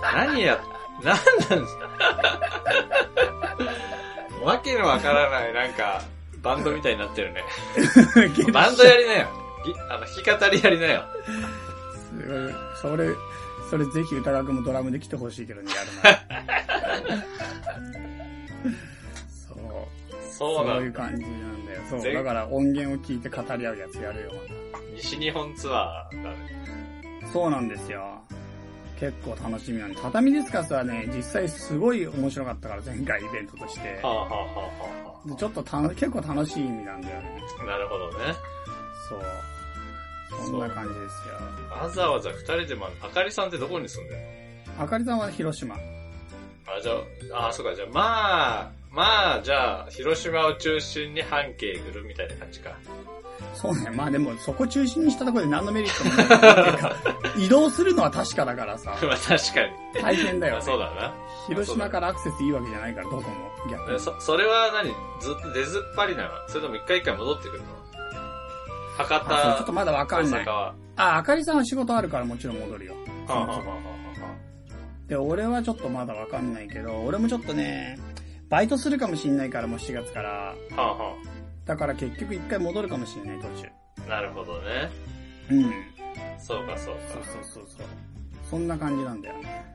[0.01, 0.59] 何や、
[1.03, 1.89] なんなんですか？
[4.43, 6.01] わけのわからない、なんか、
[6.41, 7.43] バンドみたいになってるね。
[8.53, 9.27] バンドやりなよ。
[9.65, 11.03] ぎあの、弾き語りやりなよ。
[12.09, 13.09] すごいそれ、
[13.69, 15.71] それぜひ歌川くんもドラムで来てほしいけどね、
[16.03, 17.17] やるな。
[20.37, 21.81] そうなそういうん感じなんだよ。
[21.89, 22.01] そう。
[22.01, 24.31] ぜだから音源を聞いて語り合うやつやるよ、
[24.95, 26.37] 西日本ツアーだね。
[27.33, 28.21] そうなんですよ。
[28.99, 29.97] 結構楽しみなんで。
[30.01, 34.09] 畳ディスカスはね、実際すごい面白かったから、前回イベントとしては。
[34.09, 34.37] あ、はあはあ
[35.09, 37.41] はでちょっとたの結構楽しい意味なんだよね。
[37.61, 38.33] あ、なるほどね。
[39.09, 39.21] そう。
[40.45, 41.35] そんな感じですよ。
[41.79, 42.97] わざわざ二人で回る。
[43.01, 44.21] あかりさんってどこに住んでる
[44.77, 44.83] の？
[44.83, 45.75] あかりさんは広島。
[45.75, 45.79] あ、
[46.81, 46.93] じゃ
[47.33, 52.71] あ、あ、そうか、じゃあ、まあ、まあ、じゃあ、広島を中心に半径ぐるみたいな感じか。
[53.53, 53.91] そうね。
[53.91, 56.25] まあでも、そこ中心にしたところで何のメリットもない。
[56.25, 56.29] っ
[56.63, 56.95] ていうか
[57.37, 60.01] 移動するのは確かだからさ、 まあ、確かに。
[60.01, 60.65] 大変だよ、まあね。
[60.65, 61.13] そうだな。
[61.45, 63.29] 広島からアクセスいいわけじゃないから、どこも。
[63.69, 63.95] 逆に。
[63.97, 64.89] えそ、それは何？
[65.21, 66.29] ずっと出ずっぱりなの？
[66.47, 67.65] それとも一回一回戻ってくるの？
[68.97, 70.45] 博あそうちょっと多、まだわか大んない。
[70.47, 72.95] あ、あかりさんは仕事あるからもちろん戻るよ。
[73.27, 73.63] はあ、はあはあは
[75.07, 77.97] で、俺はちょっとまだわかんないけど、俺もちょっとね、
[78.49, 80.55] バイトするかもしんないから、もう4月から。
[80.75, 81.15] あ、はあは
[81.65, 83.67] だから結局一回戻るかもしんない、途中。
[84.05, 84.89] あ、なるほどね。
[85.51, 85.73] うん。
[86.39, 87.27] そうか、そうそうか。
[87.27, 87.87] そうそうそう。
[88.49, 89.65] そんな感じなんだよね。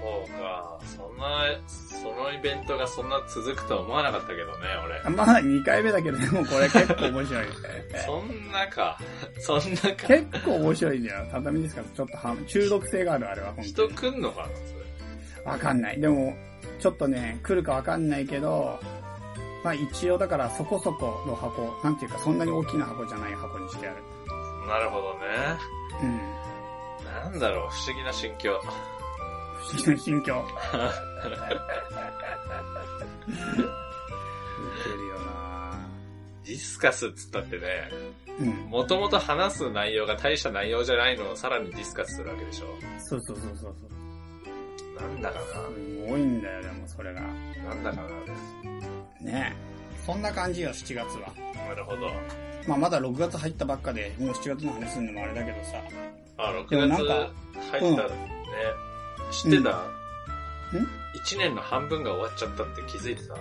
[0.00, 0.78] そうか。
[0.84, 4.68] そんな、そのイベントがそんな続くとは思わなかったけどね、
[5.04, 5.16] 俺。
[5.16, 7.46] まだ2回目だけど、でもこれ結構面白い。
[8.06, 8.98] そんなか。
[9.40, 10.06] そんなか。
[10.06, 11.26] 結構面白いんだよ。
[11.32, 13.94] 畳ですから、ちょっとは中毒性がある、あれは、人に。
[13.94, 15.44] 来んのかなそれ。
[15.44, 16.00] わかんない。
[16.00, 16.32] でも、
[16.82, 18.80] ちょっとね、来るかわかんないけど、
[19.62, 24.02] まあ一応だからそこそこの箱、なんていうかそんなに大きな箱じゃない箱にしてある。
[24.66, 25.20] なるほどね。
[26.02, 27.32] うん。
[27.32, 28.60] なんだろう、不思議な心境。
[29.60, 30.34] 不思議な心境。
[33.22, 33.28] ウ
[34.82, 35.78] ケるよな
[36.44, 37.90] ディスカスっつったってね、
[38.40, 38.48] うん。
[38.70, 42.66] もともと話す内容が大した内容じゃないのをさらにディスカスするわけでしょ。
[42.98, 43.91] そうそうそうそうそう。
[45.02, 45.44] なんだかす
[46.08, 47.20] ごいんだよ、でもそれが。
[47.20, 47.28] な。
[47.68, 48.02] なんだか
[49.20, 49.56] なね
[50.04, 51.32] そんな感じよ、7月は。
[51.68, 52.10] なるほど。
[52.66, 55.82] まあまだ6月入ったばっかで、もう7月の話するのもあれだけどさ。
[56.38, 57.30] あ、6でもなん月か
[57.72, 58.08] 入ったね。
[59.30, 59.72] 知ってた、ん
[61.24, 63.34] ?1 年の半分が終わっちゃったって気づいてた？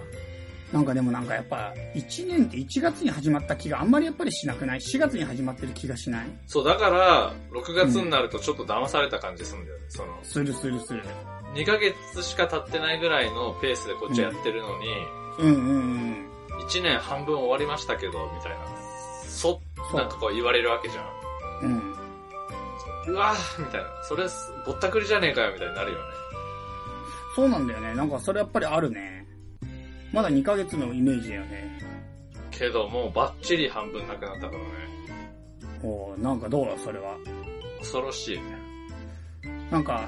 [0.72, 6.28] なんかでもなんかやっぱ、1年って1月に始まった気があんまりやっぱりしなくない ?4 月に始まってる気がしない？
[6.48, 9.86] そう、だから、6月になるとちょっと騙された感じするんだよね。
[9.90, 11.04] その、するするする。
[11.54, 14.88] 2ヶ月しか経ってないぐらいのペースでこっちやってるのに、
[15.40, 16.30] うんうんうん。
[16.68, 18.58] 1年半分終わりましたけど、みたいな。
[19.28, 19.60] そ、
[19.94, 21.06] なんかこう言われるわけじゃん。
[21.64, 21.96] うん。
[23.08, 23.88] うわーみたいな。
[24.04, 24.26] それ、
[24.66, 26.04] ぼったくりじゃねえかよ、みたいになるよね。
[27.36, 27.94] そうなんだよね。
[27.96, 29.26] なんかそれやっぱりあるね。
[30.14, 31.80] まだ2ヶ月のイメージだよね。
[32.52, 34.60] けど、もうバッチリ半分なくなったからね。
[35.84, 37.16] おーなんかどうだ、それは。
[37.80, 38.44] 恐ろしいね。
[39.72, 40.08] なんか、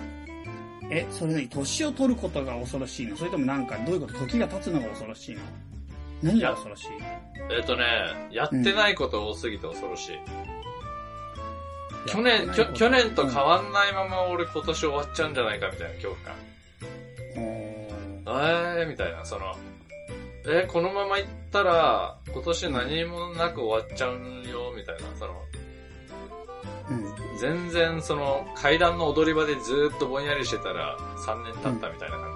[0.95, 1.47] え、それ何？
[1.49, 3.17] 年を取ることが恐ろしいの？
[3.17, 4.13] それともなんか、どういうこと？
[4.19, 5.41] 時が経つのが恐ろしいの？
[6.21, 6.87] 何が恐ろしい？
[7.51, 7.83] えっ、とね、
[8.31, 10.19] やってないこと多すぎて恐ろしい。
[12.05, 16.35] 去年、きょ去年と変わんないまま俺今年終わっちゃうんじゃないかみたいな恐怖感。
[17.35, 19.55] えー、みたいな、その、
[20.45, 24.11] えーこのまま行ったら、今年何もなく終わっちゃう
[24.49, 25.52] よ、みたいな、その、うん。
[27.43, 32.32] 全然その、階段の踊り場でずっとぼんやりしてたら、3年経ったみたいな感。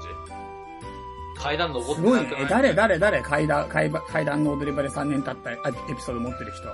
[1.42, 2.42] 階段登ってなくない。
[2.44, 3.22] え誰誰誰？
[3.22, 6.68] 階段、階段階段の踊り場で3年経ったあエピソード持ってる人。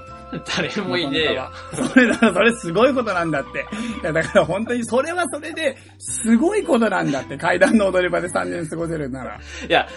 [0.58, 1.50] 誰もいねえよ。
[1.90, 3.60] それだ、それすごいことなんだって。
[4.02, 7.38] いや、だから本当にそれはそれで、すごいことなんだって。
[7.38, 9.36] 階段の踊り場で3年過ごせるなら。
[9.36, 9.88] いや、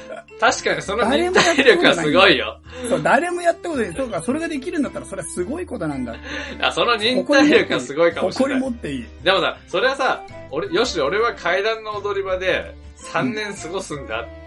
[0.40, 2.60] 確かにその忍耐力はすごいよ。
[2.88, 3.92] そう、誰もやったことない。
[3.94, 6.20] そうか、それができるんだったら、それはすごいことなんだって。
[6.56, 8.60] いや、その忍耐力がすごいかもしれない。
[8.60, 9.06] 誇り持っていい。
[9.22, 12.74] でもさ、それはさ、俺、よし、俺は階段の踊り場で
[13.12, 14.45] 3年過ごすんだって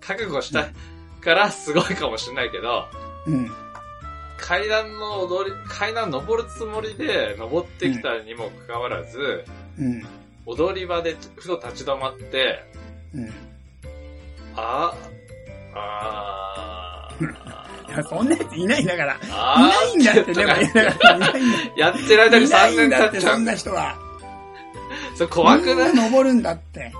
[0.00, 0.68] 覚悟した
[1.20, 2.84] からすごいかもしれないけど、
[3.26, 3.50] うん。
[4.38, 9.44] 階段の踊り、階段登るつもりで登ってきたにもかかわらず、
[9.78, 10.06] うん。
[10.46, 12.62] 踊り場でふと立ち止まって、
[13.14, 13.30] うん。
[14.56, 14.94] あ
[15.74, 17.08] あ
[17.88, 19.14] いや、そんなやついないんだから。
[19.14, 20.82] いあ ないんだって、でも、いないんだ
[21.76, 23.52] やってる間にいない3年んだって、そん経っちゃうんだ。
[23.52, 23.96] な人は。
[25.16, 25.94] それ怖くない？
[25.94, 26.92] 登るんだって。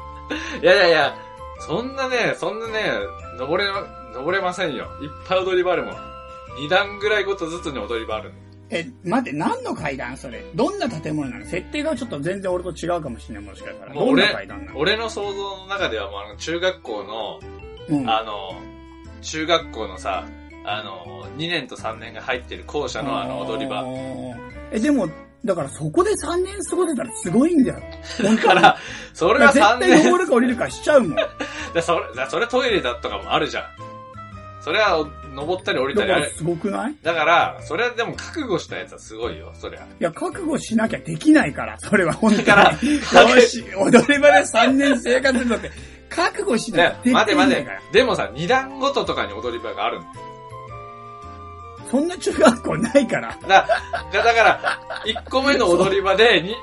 [0.63, 1.15] いやいやいや、
[1.67, 2.93] そんなね、そんなね、
[3.39, 3.69] 登れ、
[4.15, 4.85] 登れませんよ。
[5.03, 5.95] いっぱい踊り場あるもん。
[5.95, 8.37] 2段ぐらいごとずつに踊り場あるの。
[8.71, 10.17] え、待って、何の階段？
[10.17, 11.45] それどんな建物なの？
[11.45, 13.95] 設定がちょっと全然俺と違うかもしれない、もしかしたら。
[13.95, 14.79] どんな階段な、の？
[14.79, 17.41] 俺の想像の中ではもうあの中学校の、
[17.89, 18.09] うん。
[18.09, 18.61] あの、
[19.23, 20.25] 中学校のさ、
[20.65, 23.85] あの、2年と3年が入ってる校舎のあの踊り場。
[24.73, 25.09] え、でも、
[25.47, 27.81] だからそこで3年過ごせたらすごいんだよ。
[28.23, 28.77] だから、
[29.15, 31.15] それは3絶対年、登るか降りるかしちゃうもん。
[31.17, 31.27] だ
[31.75, 33.65] だそれ、だそれトイレだとかもあるじゃん。
[34.61, 36.23] それは登ったり降りたりある。
[36.23, 36.93] からすごくない？
[36.93, 39.87] いだから、それはでも覚悟したやつはすごいよ、そりゃ。
[40.01, 42.45] や、覚悟しなきゃできないから、それは本当に。
[42.45, 42.77] だか
[43.13, 45.71] らよし、踊り場で3年生活するのって、
[46.09, 47.37] 覚悟しなきゃできで、ないから。
[47.37, 47.99] 待て待て。
[47.99, 50.13] でもさ、2段ごととかに踊り場があるんだよ。
[51.91, 53.37] そんな中学校ないから。
[53.49, 53.67] だ
[54.13, 56.55] だだから、1個目の踊り場で、に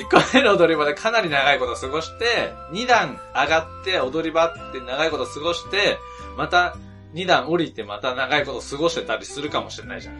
[0.00, 5.98] 1個目の踊り場でかなり長いこと過ごして、2段上がって踊り場って長いこと過ごして、
[6.36, 6.76] また
[7.14, 10.14] 2段降りてまた長いこと過ごしてたりするかもしれないじゃん。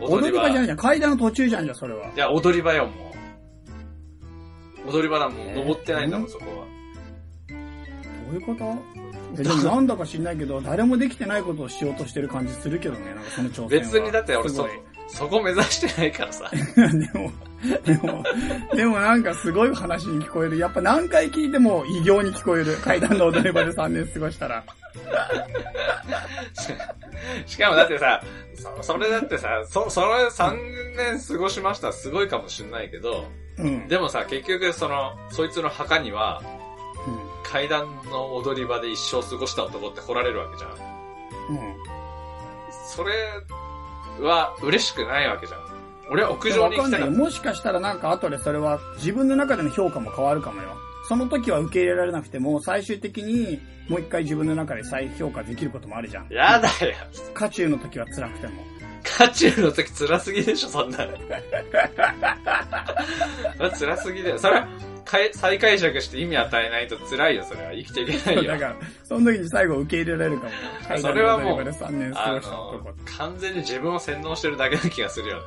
[0.00, 0.76] 踊り場じゃないじゃん。
[0.76, 2.08] 階段の途中じゃんじゃん、それは。
[2.14, 3.12] いや、踊り場よ、も
[4.86, 4.90] う。
[4.90, 6.66] 踊り場だもん、えー登ってないんだもん、そこは。
[7.48, 8.64] どういうこと？
[8.91, 8.91] え
[9.34, 13.70] でもなんだか知んないけど、誰もできてないことをしようとしてる感じするけどね、なんかその挑戦は。
[13.70, 14.68] 別にだって俺そ
[15.08, 16.50] そこ目指してないからさ。
[16.52, 16.58] で
[17.18, 17.32] も、
[17.84, 18.24] でも、
[18.74, 20.58] でもなんかすごい話に聞こえる。
[20.58, 22.76] やっぱ何回聞いても異形に聞こえる。
[22.78, 24.64] 階段の踊り場で3年過ごしたら。
[27.46, 28.22] しかもだってさ、
[28.54, 33.26] そそれだってさ、そ、それ3年過ごしましたすごいかもしんないけど、
[33.58, 33.88] うん。
[33.88, 36.61] でもさ、結局その、そいつの墓には、うん
[37.52, 40.70] 階段の踊り場で一生過ごした男って掘られるわけじゃん。
[40.70, 41.76] うん。
[42.88, 43.12] それ
[44.24, 45.60] は嬉しくないわけじゃん。
[46.10, 47.06] 俺は屋上に行わかんないよ。
[47.08, 47.24] きたか。
[47.24, 50.70] もしかしたらなんか後でそれは自分の中での評価も変わるかもよ。
[51.08, 56.28] その時は受け入れられなくても、最終的にもう一回自分の中で再評価できることもあるじゃん。
[56.32, 56.94] やだよ。
[57.34, 58.62] 渦中の時は辛くても。
[59.04, 61.18] 渦中の時辛すぎでしょ、そんなの。
[63.78, 64.38] 辛すぎだよ。
[64.38, 64.64] それ
[65.04, 67.72] 再解釈して意味与えないと辛いよ、それは。
[67.72, 68.52] 生きていけないよ。
[68.52, 70.98] だから、その時に最後受け入れられるかも。
[70.98, 75.42] それはもう階段の踊り場で3年過あの、完全に自分を洗脳してるだけの気がするよね。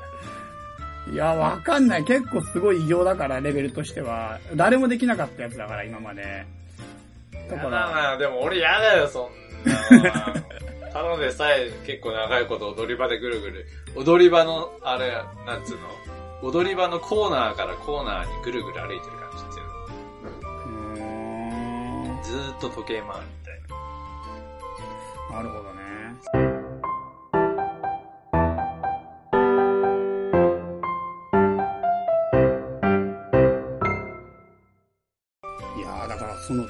[1.14, 2.04] いや、わかんない。
[2.04, 4.40] 結構すごい異常だから、レベルとしては。
[4.56, 6.46] 誰もできなかったやつだから、今まで。
[7.50, 9.30] だから、なでも俺嫌だよ、そ
[10.00, 10.34] んな。
[10.94, 13.66] ただでさえ結構長いこと踊り場でぐるぐる。
[13.96, 15.12] 踊り場の、あれ、
[15.46, 15.78] なんつう
[16.42, 16.50] の？
[16.50, 19.25] 踊り場のコーナーからコーナーにぐるぐる歩いてる感じ
[22.28, 23.62] ずーっと時計回るみたい
[25.32, 25.38] な。
[25.38, 25.82] なるほどね。
[35.78, 36.66] いやーだからその、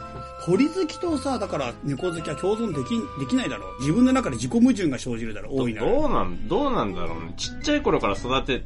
[0.45, 3.79] 鳥好きとさ、だから猫好きは共存でき、できないだろう。
[3.79, 5.91] 自分の中で自己矛盾が生じるだろう、大いなる。
[5.91, 7.33] どうなん、どうなんだろうね。
[7.37, 8.63] ちっちゃい頃から育て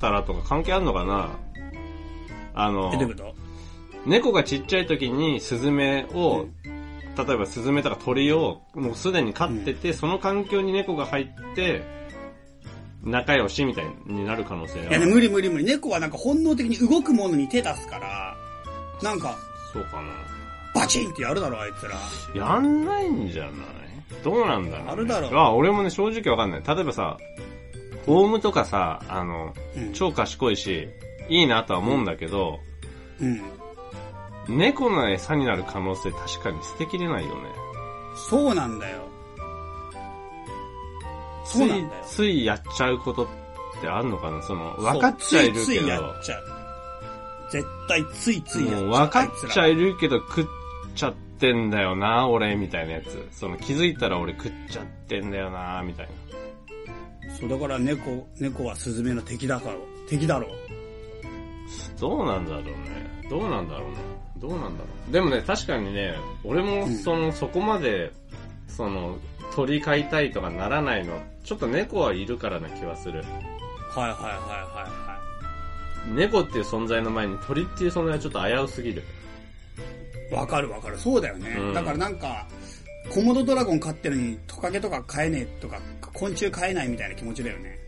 [0.00, 1.30] たらとか関係あるのかな
[2.54, 3.49] あのえ、、どういうこと？
[4.06, 6.46] 猫がちっちゃい時にスズメを、
[7.16, 11.82] 例えばスズメとか鳥をもうすでに飼ってて、その環境に猫が入って、
[13.02, 15.64] 仲良しみたいになる可能性いやね、無理無理無理。
[15.64, 18.36] 猫はなんか本能的に動くものに手出すから、
[19.02, 19.36] なんか、
[19.72, 20.08] そうかな。
[20.74, 22.44] バチンってやるだろ、あいつら。
[22.46, 23.52] やんないんじゃない？
[24.22, 24.92] どうなんだろう、ね。
[24.92, 26.62] あるだろうあ、俺もね、正直わかんない。
[26.66, 27.16] 例えばさ、
[28.06, 29.92] オウムとかさ、あの、うん。
[29.92, 30.88] 超賢いし、
[31.28, 32.60] いいなとは思うんだけど、
[33.20, 33.40] うん。
[34.48, 37.50] 猫の餌になる可能性確かに捨てきれないよね。
[38.28, 39.02] そうなんだよ。
[41.44, 43.26] そうなんだよ、ついやっちゃうことっ
[43.80, 44.42] てあるのかな？
[44.42, 46.42] その、分かっちゃいるけそうついついやど、っちゃう。
[47.52, 48.82] 絶対ついついやっちゃう。
[48.82, 49.70] もう分かっちゃう。
[49.70, 50.44] いるけど食っ
[50.94, 53.28] ちゃってんだよな、俺、みたいなやつ。
[53.32, 57.36] その気づいたら俺食っちゃってんだよな、みたいな。
[57.36, 59.76] そう、だから猫、猫はスズメの敵だから、
[60.08, 60.50] 敵だろう。
[61.98, 62.72] どうなんだろうね。
[63.28, 63.98] どうなんだろうな。
[64.40, 65.12] どうなんだろう。
[65.12, 68.12] でもね、確かにね、俺もうんその、そこまで、
[68.68, 69.18] その、
[69.54, 73.22] 鳥飼いたいとかならないの、ちょっと猫はいるからな気はする。
[73.90, 75.20] はいはいはいはいは
[76.14, 79.02] 猫っていう存在の前に鳥っていう存在はちょっと危うすぎる。
[80.30, 80.34] い。
[80.34, 80.98] わかるわかる。
[80.98, 81.56] そうだよね。
[81.58, 82.46] うんだからなんか、
[83.12, 85.80] コモドドラゴン飼ってるのにトカゲとか飼えねえとか、
[86.14, 87.78] 昆虫飼えないみたいな気持ちだよね。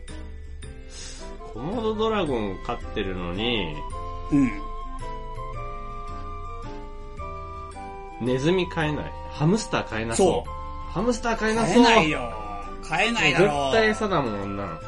[1.53, 3.75] コモドドラゴン飼ってるのに、
[8.23, 9.11] ネズミ飼えない。
[9.31, 10.91] ハムスター飼えなそそう。
[10.91, 11.83] ハムスター飼えな飼そう。
[11.83, 12.33] えないよ。
[12.83, 13.47] 飼えないだろう。
[13.47, 14.79] 絶対餌だもん、女の。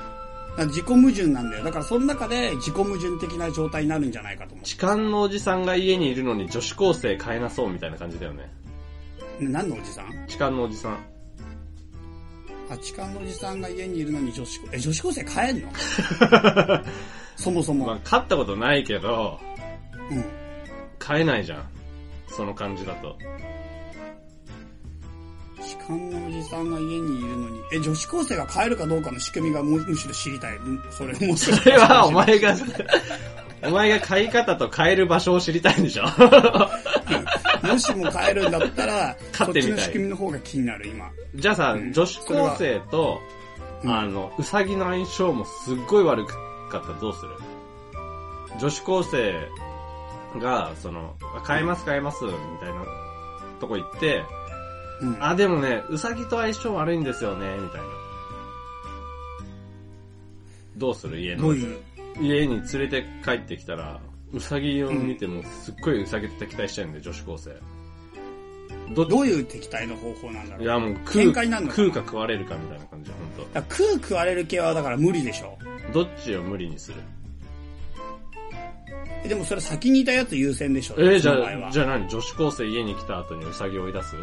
[0.67, 1.63] 自己矛盾なんだよ。
[1.65, 8.49] だからその中で自己矛盾的な状態になるんじゃないかと思痴漢のおじさんが家にいるのに女子高生飼えなそうみたいな感じだよね。
[9.41, 9.49] う。
[9.49, 10.27] 何のおじさん？
[10.27, 10.97] 痴漢のおじさん。
[12.69, 15.69] 八冠のおじさんが家にいるのに女子高、え、女子高生帰んの？
[17.35, 17.87] そもそも。
[17.87, 19.39] まあ、勝ったことないけど、
[20.09, 20.25] うん。
[20.97, 21.69] 買えないじゃん。
[22.27, 23.17] その感じだと。
[25.61, 30.57] 痴漢のおじさんが家にいるのに、え、女子高生が帰るかどうかの仕組みがむむしろ知りたい。
[30.57, 32.55] うんそれもそれはお前が、
[33.63, 36.03] お前が買い方と買える場所を知りたいんでしょ。
[37.65, 39.63] もしも帰るんだったら、そってみたい。
[39.63, 41.09] ちの仕組みの方が気になる、今。
[41.33, 41.91] じゃあさ、うん。
[41.91, 43.19] 女子高生と、
[43.83, 43.91] うん。
[43.91, 46.35] あの、うさぎの相性もすっごい悪か
[46.79, 47.31] ったらどうする？
[48.59, 49.33] 女子高生
[50.39, 52.85] が、その、買えます買えます、みたいな
[53.59, 54.23] とこ行って、
[55.01, 55.17] うん。
[55.19, 57.87] あ、でもね、うさぎと相性悪いんですよね、みたいな。
[60.77, 61.19] どうする？
[61.19, 61.53] 家の
[62.19, 64.01] 家に連れて帰ってきたら、
[64.33, 67.55] うさぎを見てもすっごいうさぎと敵対してるんで、女子高生。
[68.93, 70.63] どどういう敵対の方法なんだろう？
[70.63, 75.57] いやもう食う食うか食われるかみたいな感じ、本だから食う食われる系はだから無理でしょ。
[75.93, 76.03] 当。
[76.03, 76.97] どっちを無理にする？
[76.99, 77.14] え
[79.27, 80.95] でもそれ先にいたやつ優先でしょ？
[80.97, 82.07] えー、じゃあ、じゃあ何？
[82.07, 84.15] 女子高生家に来た後にうさぎを追い出す？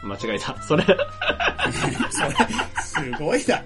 [0.00, 0.62] 間違えた。
[0.62, 0.96] それ、 それ、
[2.84, 3.64] すごいだ。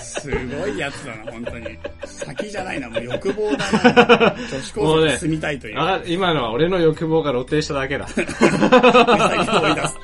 [0.00, 1.76] すごいやつだな、本当に。
[2.04, 4.36] 先じゃないな、もう欲望だな。
[4.48, 5.80] 女子高生に住みたいという。
[5.80, 8.04] あ今のは俺の欲望が露呈しただけだ。
[8.06, 9.98] うさぎを追い出す。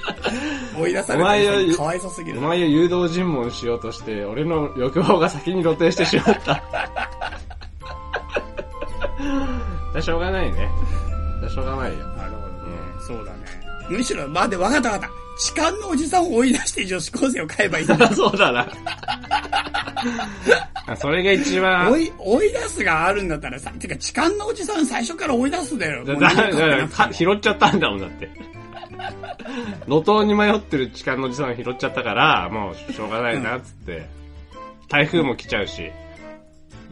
[0.81, 2.39] 追い出されお前たよかわいそすぎる。
[2.41, 6.61] お前を誘導尋問しようとして、俺の欲望が先に露呈してしまった。
[10.01, 10.71] しょうがないね。
[11.49, 12.07] しょうがないよ。
[12.09, 13.03] なるほどねう。
[13.03, 13.39] そうだね。
[13.89, 15.19] むしろ、まあ、で、わかったわかった。
[15.39, 17.97] 痴漢のおじさんを追い出して女子高生を飼えばいいんだ。
[18.13, 18.67] そうだな。
[20.97, 21.93] それが一番。
[21.93, 26.05] 追い、追い出すがあるんだったらさ、てか痴漢のおじさん最初から追い出すだよ。
[26.05, 28.31] だだだってなか拾っちゃったんだもんだって。
[29.87, 34.07] 路頭に迷ってる痴漢のおじさんを拾っちゃったから、もうしょうがないなっつって、
[34.89, 35.91] 台風も来ちゃうし、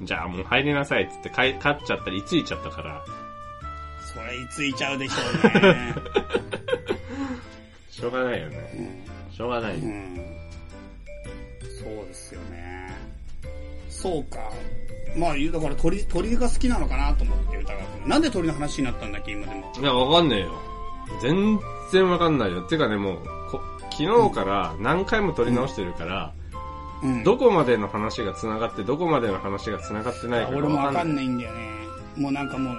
[0.03, 3.05] じゃあもう入りなさいっつってかい勝っちゃったり、いついちゃったから、
[4.01, 5.95] それいついちゃうでしょうね。
[7.91, 9.05] しょうがないよね。
[9.31, 9.77] しょうがない。
[9.77, 10.17] うん。
[11.63, 12.95] そうですよね。
[13.89, 14.39] そうか。
[15.17, 18.09] まあ、だから鳥、鳥が好きなのかなと思って歌が君。
[18.09, 19.73] なんで鳥の話になったんだっけ、今でも。
[19.79, 20.53] いや、わかんねえよ。
[21.23, 21.59] 全
[21.93, 22.63] 然わかんないよ。
[22.63, 23.17] てかね、もう、
[23.51, 26.46] こ昨日から何回も撮り直してるから、うん。
[27.25, 31.27] どこまでの話が繋がって、どこまでの話が繋がってないかが俺もわかんない。
[31.27, 31.71] んだよね。
[32.17, 32.77] もうなんかもう、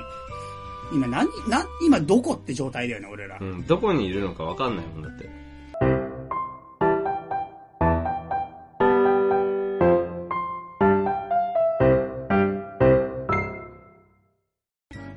[0.94, 3.38] 今何、な、今どこって状態だよね、俺ら。
[3.40, 5.48] うん、どこにいるのかわかんないもんだって。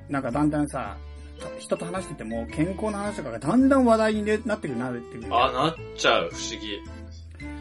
[0.09, 0.97] なんかだんだんさ、
[1.59, 5.35] 人と話してても健康の話とかがだんだん話題になってくるなるっていう。
[5.35, 7.00] あ、なっちゃう、不思議。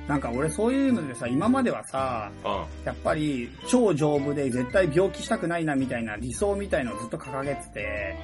[0.10, 8.18] なんか俺そういうのでさ、今まではさ、あやっぱり超丈夫で絶対病気したくないなみたいな理想みたいのをずっと掲げてて、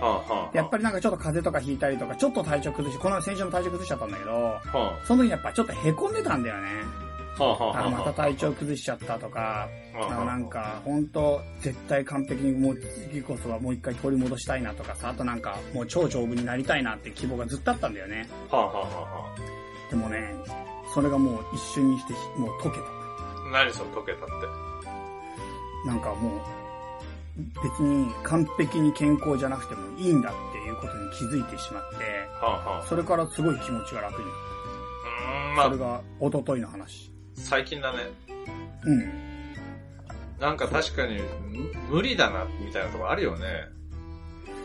[0.56, 6.70] やっぱりなんかちょっと風邪とかひいたりとか、ちょっと体調崩し、この先週も体調崩しちゃったんだけど、はその時にやっぱちょっと凹んでたんだよね。
[7.38, 9.68] あ、はあ、はあ、あまた体調崩しちゃったとか、は
[10.10, 12.80] ああなんか、本当絶対完璧にもう
[13.12, 18.28] 次こそはもう一回取り戻したいなとかさ、あとなんか、もう超丈夫になりたいなって希望がずっとあったんだよね。
[19.92, 20.34] でもね、
[20.96, 22.86] それがもう一瞬にしてひもう溶けた。
[22.86, 22.90] あ。
[23.52, 24.48] 何その溶けたって？
[25.86, 26.42] なんかもう、
[27.62, 31.96] 別に完璧に健康じゃなくてもいいんだっていうことに気づいてしまって、
[32.42, 32.84] はあ、はあ。
[32.88, 35.62] それからすごい気持ちが楽になっうーん、た。
[35.62, 37.12] まそれが一昨日の話。
[37.36, 37.98] 最近だね。
[38.86, 39.26] うん。
[40.40, 41.20] なんか確かに、
[41.90, 43.46] 無理だな、みたいなとこあるよね。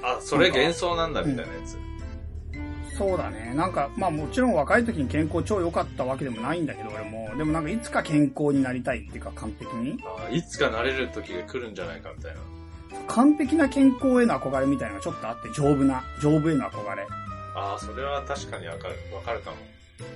[0.02, 1.76] あ、それ幻想なんだ、みたいなやつ。
[3.00, 3.54] そうだね。
[3.54, 7.34] なんか、まあもちろん若い時に健康超良かったわけでもないんだけど、俺も。
[7.34, 9.98] でもなんかいつか健康になりたいっていうか完璧に。
[10.04, 12.40] あいつかなれる時が来るんじゃないか、みたいな。
[13.06, 17.06] 完璧な健康への憧れみたいなのがちょっとあって、丈夫な、丈夫への憧れ。
[17.56, 19.56] ああ、それは確かにわかる、わかるかも。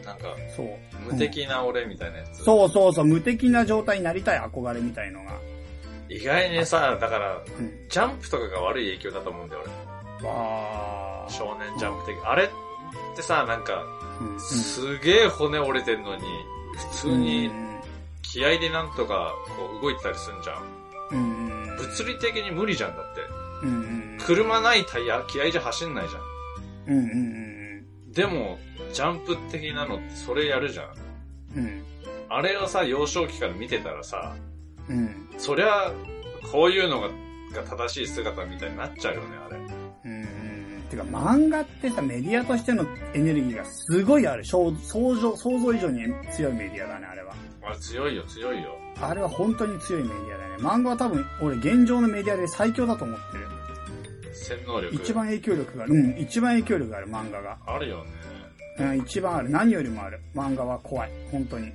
[0.05, 0.68] なんか、そう。
[1.11, 2.45] 無敵な俺みたいなやつ。
[2.45, 5.32] そうそうそう、無敵な状態になりたい憧れみたいのが。
[6.11, 7.89] 意外にさ、だから、うん。
[7.89, 9.62] ジャンプとかが悪い影響だと思うんだよ、
[10.20, 10.28] 俺。
[10.28, 11.32] わー。
[11.32, 12.16] 少年ジャンプ的。
[12.26, 12.49] あれっ
[13.15, 13.85] てさ、なんか、
[14.21, 14.41] うん。
[14.41, 16.23] すげえ骨折れてんのに、
[16.93, 17.65] 普通にうん
[18.23, 21.77] 気合でなんとかこう動いてたりすんじゃん。
[21.77, 23.21] 物理的に無理じゃんだって。
[24.25, 26.97] 車ないタイヤ、気合じゃ走んないじゃん。
[26.97, 28.59] うんうんうんでも、
[28.93, 30.87] ジャンプ的なのってそれやるじゃん。
[31.57, 31.65] うん。
[31.65, 31.83] うん。
[32.29, 34.37] あれをさ、幼少期から見てたらさ、
[34.89, 35.29] うん。
[35.37, 35.93] そりゃ、
[36.51, 37.09] こういうのが
[37.55, 39.59] が正しい姿みたいになっちゃうよね、あれ。
[40.91, 44.45] てか漫画ってさ、メディアとしてのエネルギーがすごいある。
[44.45, 47.35] 想想像想像以上に強いメディアだね、あれは。
[47.62, 48.78] まあれ強いよ、強いよ。
[49.01, 50.62] あれは本当に強いメディアだよね。
[50.62, 53.45] 漫画は多分、俺現状のメディアで最強だと思ってる。
[54.35, 54.95] 洗脳力。
[54.95, 55.95] 一番影響力がある。
[55.95, 57.59] うん、一番影響力がある漫画が。
[57.66, 58.11] あるよね。
[58.78, 59.51] うん、一番ある。
[59.51, 60.20] 何よりもある。
[60.35, 61.11] 漫画は怖い。
[61.30, 61.72] 本当に。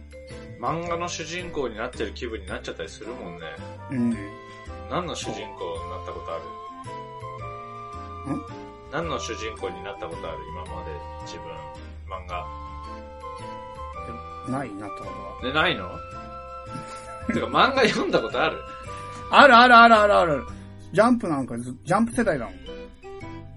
[0.60, 3.46] 漫画の主人公になってる気分になっちゃったりするもんね。
[3.92, 4.16] うん。
[4.92, 6.40] 何の主人公になったことあ
[8.30, 8.36] る？
[8.36, 8.69] ん？
[8.92, 10.38] 何の主人公になったことある？
[10.66, 10.92] 今まで
[11.26, 11.46] 自分、
[12.08, 12.46] 漫画。
[14.50, 15.42] ないなとは。
[15.44, 15.90] で、ないの？
[17.34, 18.58] てか漫画読んだことある？
[19.32, 20.46] あるあるあるあるある。
[20.92, 22.56] ジャンプなんかず、ジャンプ世代だもん。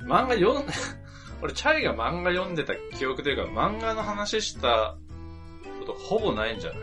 [0.07, 0.64] 漫画読ん、
[1.41, 4.97] 俺、チャイが漫画読んでた記憶というか、漫画の話した
[5.80, 6.80] ことほぼないんじゃない？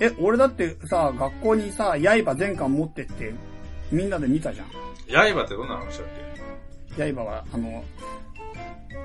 [0.00, 3.32] え、俺だってさ、学校にさ、刃全巻持ってって、
[3.92, 4.66] みんなで見たじゃん。
[5.34, 6.08] 刃ってどんな話だっ
[6.96, 7.84] 刃は、あの、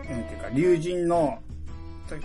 [0.10, 1.40] なんていうか、竜神の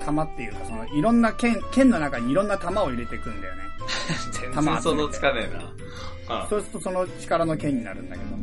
[0.05, 3.62] 玉っていうか、その、いろんな剣、剣の中にいろんな玉を入れていくんだよね。
[4.41, 5.73] け全然想像つかねえな。
[6.29, 8.37] あそうするとその力の剣になるんだけど。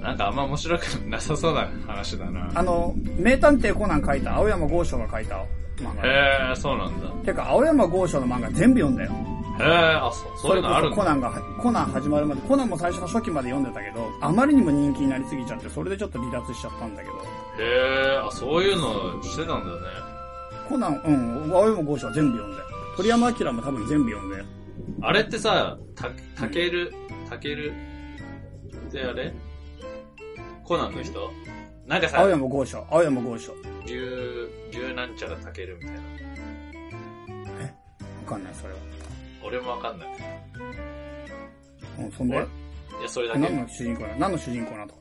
[0.00, 2.50] なんかあんま面白くなさそうな話だな。
[2.54, 5.44] あの、名探偵コナン書いた青山剛昌が書いた
[5.76, 6.08] 漫画。
[6.08, 7.08] へえ、そうなんだ。
[7.22, 9.12] てか、青山剛昌の漫画全部読んだよ。
[9.58, 10.90] へえ、あ、そう、そういうのある。
[10.90, 11.30] コナンが、
[11.60, 17.14] コナン始まるまで、コナンも最初の初期まで読んでたけど、あまりにも人気になりすぎちゃって、それでちょっと離脱しちゃったんだけど。
[17.14, 17.20] へ
[17.58, 19.72] え、あ、そういうのしてたんだね。
[20.68, 21.10] コナン、う
[21.48, 22.68] ん、青山剛昌は全部読んだよ。
[22.96, 24.44] 鳥山明も多分全部読んだよ。
[25.02, 26.08] あれってさ、た、
[26.40, 26.94] たける、
[27.28, 27.72] たける
[28.88, 29.34] ってあれ？
[30.64, 31.30] コナンの人？
[31.86, 33.52] なんかさ青、山剛昌、青山剛昌。
[33.86, 36.00] 竜、竜なんちゃらたけるみたいな。
[36.00, 36.06] わ
[38.26, 38.78] かんない、それは。
[39.44, 40.08] 俺もわかんない。
[41.98, 42.36] うん、そんで？
[42.36, 42.44] 俺？
[42.44, 43.40] いや、それだけ。
[43.40, 44.86] 何の主人公なの何の主人公なの？
[44.88, 45.00] とか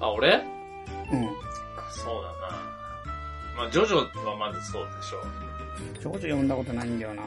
[0.00, 0.34] あ、俺？
[0.36, 0.42] うん。
[1.90, 2.54] そうだな。
[3.56, 5.22] まあ、ジョジョはまずそうでしょ。
[6.00, 7.22] ちょこちょ読んだことないんだよな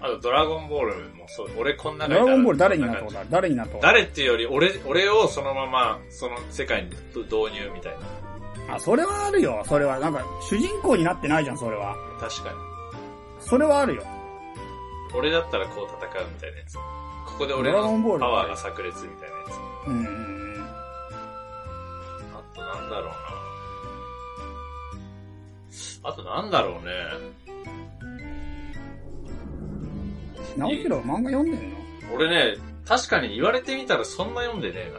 [0.00, 1.50] あと、ドラゴンボールもそう。
[1.58, 3.28] 俺こんなドラゴンボール誰になったことある？
[3.30, 7.92] 誰になったこと誰っていうより、俺、俺をそのまま、その世界に導入みたい
[8.68, 8.74] な。
[8.74, 9.62] あ、それはあるよ。
[9.66, 9.98] それは。
[9.98, 11.94] なんか、主人公になってないじゃん、それは。
[12.20, 12.56] 確かに。
[13.40, 14.02] それはあるよ。
[15.14, 16.74] 俺だったらこう戦うみたいなやつ。
[16.74, 16.82] こ
[17.38, 17.82] こで俺の
[18.18, 19.88] パワーが炸裂みたいなやつ。
[19.88, 20.64] うん。
[22.34, 23.12] あとなんだろうな。
[26.04, 26.92] あとなんだろうね。
[30.56, 31.76] 直弘漫画読んでんの？
[32.14, 34.92] 俺ね、確かに言われてみたらそんな読んでねえ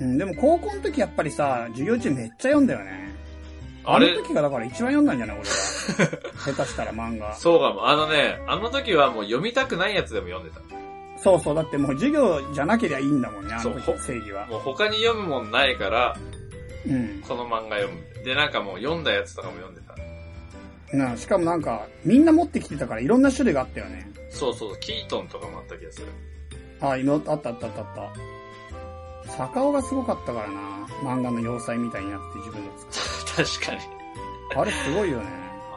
[0.00, 0.06] な。
[0.06, 3.07] うん、でも高校の時やっぱりさ、授業中めっちゃ読んだよね。
[3.90, 5.38] ああれ、の時がだから一番読んだんじゃない？
[5.38, 5.54] 俺は。
[6.54, 7.34] 下手したら漫画。
[7.34, 7.88] そうかも。
[7.88, 10.60] あのね、あの時はもう読みたくないやつでも読んでた。
[11.22, 14.46] そうそう、だってもう授業じゃなけりゃいいんだもんね、あの時の正義は。
[14.46, 16.16] もう他に読むもんないから、
[16.86, 17.22] うん。
[17.26, 18.24] この漫画読む。
[18.24, 20.96] で、なんかもう読んだやつとかも読んでた。
[20.96, 24.10] なしかもなんか、みんな持ってきてたからいろんな種類があったよね。
[24.30, 26.06] そうそう、キートンとかもあった気がする。
[26.80, 27.86] あ、いろ、あったあったあったあっ
[29.26, 29.32] た。
[29.32, 30.60] 坂尾がすごかったからな。
[31.02, 33.07] 漫画の要塞みたいになって自分の作
[33.44, 33.80] 確かに。
[34.56, 35.26] あれすごいよね。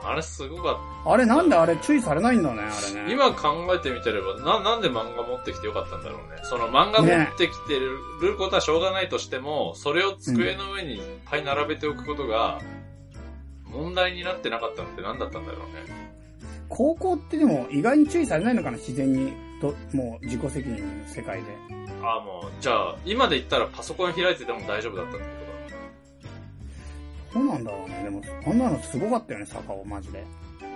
[0.03, 3.05] あれすごかっあれなんであれ注意されないんだね、あれた。
[3.05, 3.14] ね。
[3.14, 6.41] 今考えてみてれば、な、なんで漫画持ってきてよかったんだろうね。
[6.43, 12.59] その漫画持ってきてることはしょうがないとしても、それを机の上にいっぱい並べておくことが、
[13.66, 16.12] 問題になってなかったのって何だったんだろうね。
[16.68, 19.34] 高校ってでも意外に注意されないのかな、自然に。
[19.62, 21.55] どもう自己責任の世界で。
[22.01, 25.50] ああ、もう、じゃあ、今で言ったらパソコン開いてても大丈夫だったってこそ
[27.39, 28.03] うなんだろうね。
[28.03, 30.25] でも、こんなのすごかったよね、坂尾、マジで。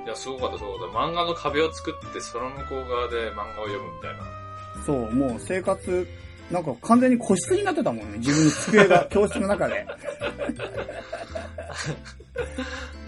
[0.05, 0.97] いや、すごかった、すごかった。
[0.99, 4.83] 漫画の壁を作って、その向こう側で漫画を読むみたいな。
[4.85, 6.07] そう、もう生活、
[6.51, 8.17] なんか完全に個室になってたもんね。
[8.19, 9.85] 自分の机が 教室の中で。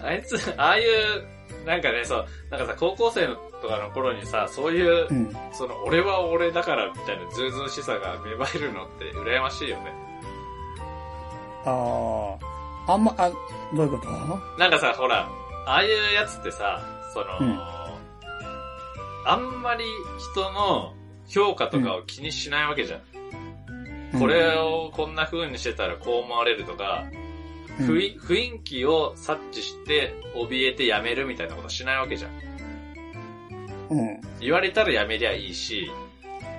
[0.02, 5.36] あいつ、ああいう、なんかね、そう、なんかさ、高校生のとかの頃にさ、そういうう、ん。
[5.52, 9.92] その、俺は俺だからみたいなズうずうしさが芽生えるのって羨ましいよね。
[11.64, 12.57] ああ、
[12.88, 13.30] あんま、あ、
[13.76, 14.10] どういうこと？
[14.58, 15.28] なんかさ、ほら、
[15.66, 16.80] ああいうやつってさ、
[17.14, 17.78] その、うん
[19.26, 19.84] あんまり
[20.32, 20.94] 人の
[21.26, 24.18] 評価とかを気にしないわけじゃん。
[24.18, 27.04] これをこんな風にしてたらこう思われるとか、
[27.78, 32.30] うん、雰囲雰囲気を察知して怯えてやめるみたいなことしないわけじゃん。
[33.90, 34.20] うん。
[34.40, 35.90] 言われたらやめりゃいいし、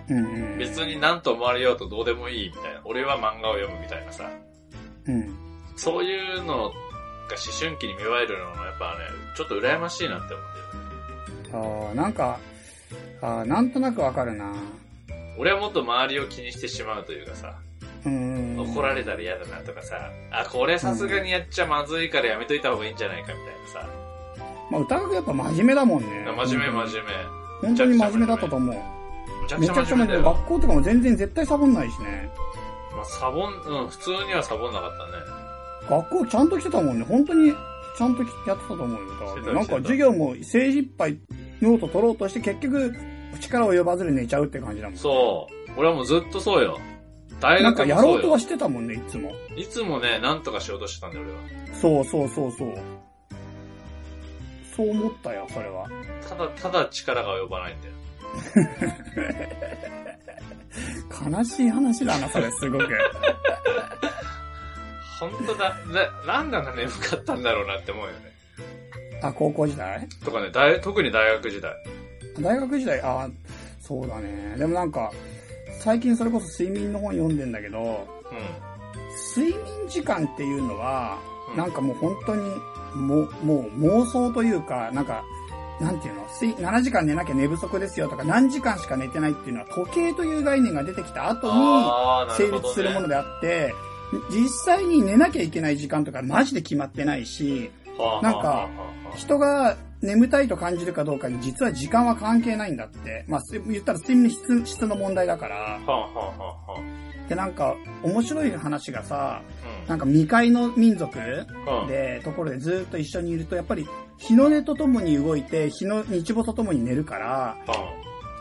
[0.08, 0.18] うん。
[0.18, 0.58] うん。
[0.60, 2.82] 別に何と思われようとどうでもいいみたいな。
[2.86, 4.30] 俺は漫画を読むみたいなさ。
[5.08, 5.49] うん。
[5.80, 6.74] そういうのが思
[7.58, 9.06] 春期に芽生えるのもやっぱね、
[9.36, 10.48] ちょっと羨ましいなって思っ
[11.44, 11.58] てる。
[11.88, 12.40] ああ、なんか、
[13.22, 14.54] ああ、なんとなくわかるな。
[15.38, 17.56] 俺はもっと周りを気にしてしまうというかさ、
[18.06, 18.60] うん。
[18.60, 23.90] 怒られたら嫌だなとかさ、あ、これさすがにやっちゃまずいからやめといた方がいいんじゃないかみたいなさ、
[24.70, 26.26] まあ、宇田川やっぱ真面目だもんね。
[26.26, 27.04] 真面目真面
[27.62, 28.76] 本当に真面目だったと思う。
[28.76, 28.82] 目。
[29.42, 30.24] めちゃくちゃ真面目。
[30.24, 32.30] 学校とかも全然絶対サボんないしね。
[32.96, 35.39] まあ、サボン、うん、普通にはサボんなかったね。
[35.90, 37.06] 学校ちゃんと来てたもんね。
[37.06, 37.52] 本当に
[37.98, 38.90] ちゃんとやってたと思う
[39.48, 39.54] よ。
[39.54, 41.18] なんか授業も政治いっぱい
[41.62, 42.94] ノート取ろうとして結局
[43.42, 44.98] 力及ばずで寝ちゃうって感じだもん。
[44.98, 45.72] そう。
[45.78, 46.80] 俺はもうずっとそうよ。
[47.40, 48.18] 大なんかや学もそうよ。
[48.18, 49.32] ろうとはしてたもんね、いつも。
[49.56, 51.40] いつもね、なんとかしようとしてたんだよ、俺は。
[51.82, 52.74] そうそうそうそう。
[54.76, 55.90] そう思ったよ、それは。
[56.28, 57.94] ただ、ただ力が及ばないんだよ。
[61.32, 62.88] 悲しい話だな、それ、すごく。
[65.20, 65.76] 本当だ。
[66.26, 68.32] な、なんであんな眠かったんだろうなって思うよね。
[69.22, 70.08] あ、高校時代？
[70.24, 71.74] とかね、大特に大学時代。
[72.40, 73.30] 大学時代、あ、
[73.82, 74.56] そうだね。
[74.58, 75.12] でもなんか、
[75.82, 82.44] 最近それこそ睡眠の本読んでんだけど、う睡眠時間っていうのは、うんなんかもう本当に、
[82.94, 85.24] もう、もう妄想というか、なんか、
[85.82, 86.28] なんていうの？
[86.40, 93.74] 睡 ?7 時間寝なきゃ寝不足ですよとか、何時間しか寝てないっていうのは時計という概念が出てきた後に成立するものであって、
[94.32, 97.72] 実際に寝なきゃいけない時間とかマジで決まってないし、
[98.22, 98.70] なんか
[99.16, 103.26] 人が眠たいと感じるかどうかに実は時間は関係ないんだって。
[103.28, 105.80] まあ、す言ったら睡眠の質質の問題だから。
[107.28, 109.89] で、なんか、面白い話がさ、あ。
[109.89, 111.16] なんか未開の民族。
[111.88, 113.88] で、ところでずっと一緒にいると、やっぱり
[114.18, 117.57] 日の出とともに動いて、日の日没とともに寝るから、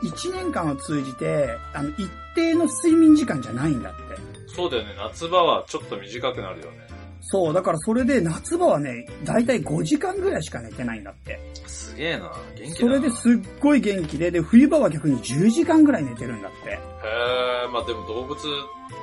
[0.02, 4.27] 一年間を通じて、あの、一定の睡眠時間じゃないんだって。
[4.58, 4.94] そうだよね。
[4.98, 6.78] 夏場はちょっと短くなるよね。
[7.20, 11.38] そう、だからそれで夏場はね、だいたい5時間ぐらいしか寝てないんだって。
[11.68, 12.32] すげえな。
[12.56, 12.74] 元気だな。
[12.74, 16.70] それですっごい元気で、で、冬場は逆に10時間ぐらい寝てるんだって。
[16.70, 18.38] へえ、まあでも動物っ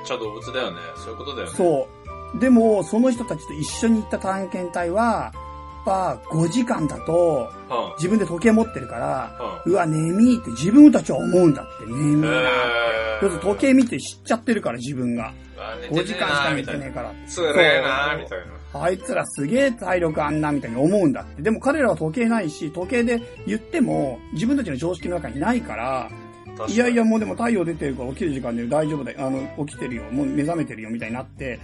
[0.04, 0.76] ちゃ動物だよね。
[0.96, 1.54] そういうことだよね。
[1.56, 1.88] そ
[2.34, 2.38] う。
[2.38, 5.32] でも、その人たちと一緒に行った探検隊は、
[5.86, 7.94] ぱ5時間だと、うん。
[7.96, 12.46] 自分で時計持ってるから、うわ、眠いって自分たちは思うんだって、眠いなって。
[12.48, 15.32] へ要するに時計見て知っちゃってるから、自分が。
[15.90, 17.12] 5 5時間しか寝てねえから。
[17.26, 18.82] つれえなみたいな。
[18.82, 21.42] あいつらすげえ体力あんな、みたいに思うんだって。
[21.42, 26.10] でも彼らは時計ないし、時計で言っても、自分たちの常識の中にないから、
[26.68, 29.26] いやいや、もうでも太陽出てるから起きる時間で大丈夫だよ。
[29.26, 30.04] あの、起きてるよ。
[30.10, 31.58] もう目覚めてるよ、みたいになって、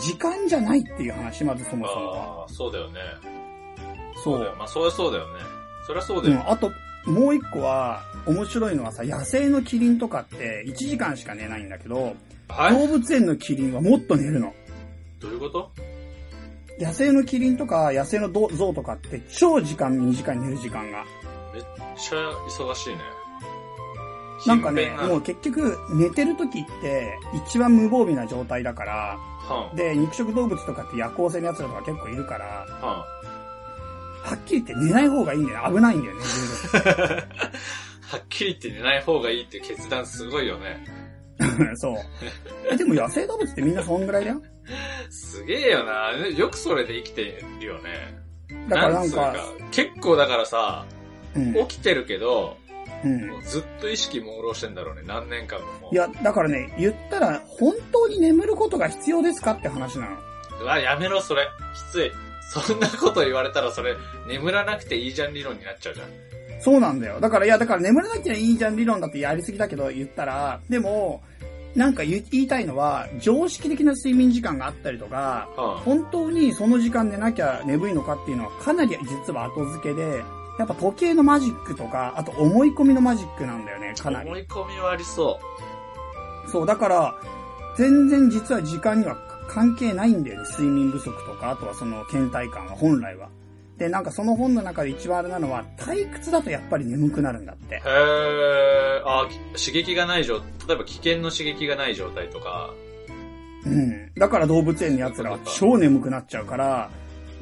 [0.00, 2.40] 時間じゃないっていう話、まずそもそもは。
[2.42, 3.00] ああ、そうだよね。
[4.22, 4.54] そうだよ。
[4.56, 5.40] まあ、そりゃそうだよね。
[5.86, 6.36] そりゃそうだよ。
[6.36, 6.70] うん、あと、
[7.06, 12.14] もう一個は、面白いのはさ、野生のキリンとかって1時間しか寝ないんだけど、
[12.48, 14.52] はい動物園のキリンはもっと寝るの。
[15.18, 15.70] どういうこと？
[16.78, 21.04] 野生のキリンとか野生のゾウとかって超時間短い寝る時間が。
[21.54, 21.62] めっ
[21.96, 22.16] ちゃ
[22.48, 23.00] 忙しいね。
[24.46, 27.16] なんかねもう結局寝てる時って
[27.46, 29.18] 一番無防備な状態だから、
[29.74, 33.06] で、肉食動物とかって夜行性のやつらとか結構いるから、は
[34.22, 35.74] はっきり言って寝ない方がいいんだよね。
[35.76, 36.20] 危ないんだよね。
[38.08, 40.84] はっきり言って寝ない方がいいって決断すごいよね。
[41.38, 41.96] 時 そう。
[42.70, 44.42] え、でも野生動物ってみんなそんぐらいだよ？
[45.10, 46.12] すげえよな。
[46.12, 48.22] よくそれで生きてるよね。
[48.68, 49.34] だからなんつうか、
[49.70, 50.84] 結構だからさ、
[51.34, 51.54] うん。
[51.66, 52.56] 起きてるけど、
[53.04, 55.02] うんもうずっと意識朦朧してんだろうね。
[55.04, 55.90] 何年間も。
[55.90, 60.16] いや、だからね、言ったら、本当に眠ることが必要ですかって話なの。
[60.60, 61.48] うわ、やめろ、それ。
[61.74, 62.12] きつい。
[62.60, 63.96] そんなこと言われたらそれ、
[64.26, 66.08] 眠らなくていいじゃん理論になっちゃうじゃん。
[66.60, 67.18] そうなんだよ。
[67.18, 71.22] だから、いや、だから眠らなきゃいいじゃん理論だってやりすぎだけど言ったら、でも、
[71.74, 80.22] なんか言いたいのは、常識的な睡眠時間があったりとか、は本当にその時間寝なきゃ眠いのかっていうのはかなり実は後付けで、
[80.58, 84.38] やっぱ時計のマジックとか、あと思い込みのマジックなんだよね、かなり思。
[84.38, 85.40] い込みはありそ
[86.46, 87.14] そう、だから、
[87.76, 89.16] 全然実は時間には
[89.52, 90.48] 関係ないんだよね。
[90.50, 93.28] 睡眠不足とか、あとはその倦怠感は本来は。
[93.76, 97.78] で、なんかその本の中で一番あれなのは、退屈だとやっぱり眠くなるんだってう。
[97.78, 97.80] へ。
[97.80, 97.92] ー。
[99.04, 102.72] あき刺激がない状、例えば危険の刺激がない状態とか、
[103.64, 104.12] うん。
[104.14, 106.90] だから動物園の奴らは超眠くなっちゃうから、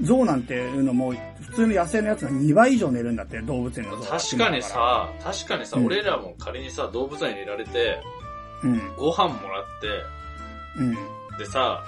[0.02, 8.00] 象なんていうのも、普通の野生のやつの2倍以上寝るんだって、動物園の象は確かにさ、確かにさ、うん俺らも仮にさ、動物園に入れられて、
[8.62, 8.96] うん。
[8.96, 9.88] ご飯もらって、
[10.78, 10.96] うん。
[11.40, 11.82] でさ、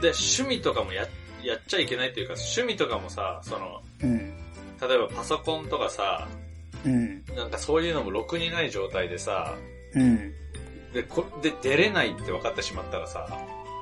[0.00, 1.02] で、趣味とかもや、
[1.42, 4.18] やっちゃいけないっていうか、趣味とかもさ、その、うん。
[4.80, 6.28] 例えばパソコンとかさ、
[6.84, 7.24] うん。
[7.34, 9.56] なんかそういうのもろくにない状態でさ、
[9.94, 10.32] うん。
[10.94, 13.26] で、こで、出れないって分かってしまったらさ、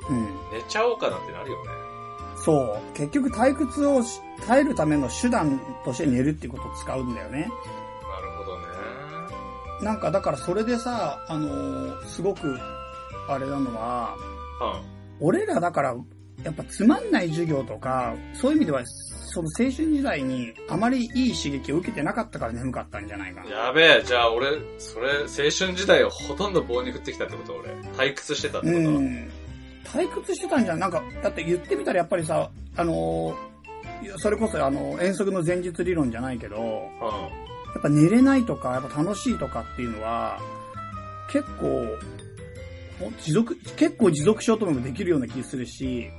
[0.09, 0.25] うん。
[0.57, 1.69] 寝ちゃおうかなってなるよね。
[2.43, 2.97] そう。
[2.97, 7.41] 結局退屈をし耐えるための手段として寝るっていうことを使うんだよね。
[7.41, 7.51] なる
[8.39, 8.65] ほどね。
[9.83, 12.57] なんかだからそれでさ、あのーすごく、
[13.29, 14.15] あれなのは、
[14.59, 15.00] うん。
[15.21, 15.95] 俺らだから、
[16.43, 18.83] やっぱつまんない授業とか、そういう意味では
[19.33, 23.49] その青春時代にあまりいい刺激を受けてなかったから眠かったんじゃないかな。
[23.49, 27.71] やべえ、じゃあ俺、それ、青春時代をほとんど棒に振ってきたってこと俺。
[28.09, 29.31] 退屈してたってこと、うん。
[29.85, 30.79] 退屈してたんじゃん。
[30.79, 33.51] なんか、だって言ってみたらやっぱりさ、あのー
[34.17, 36.63] それこそあの、遠足の前日理論じゃないけど、うん。
[36.63, 36.79] や
[37.77, 40.39] っぱ寝れないとか、やっぱ楽しいとかっていうのは、
[41.31, 41.87] 結構、
[43.19, 46.09] 持続、結構持続しようともできるような気するし、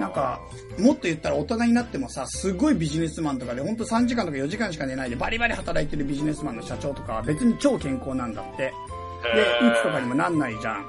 [0.00, 0.40] なんか、
[0.78, 8.56] もっと言ったら大人になってもさ、すごいビジネスマンとかで、ほんと3時間とか4時間しか寝ないでバリバリ働いてるビジネスマンの社長とかは別に超健康なんだって。
[8.56, 10.84] で、うつとかにもなんないじゃん。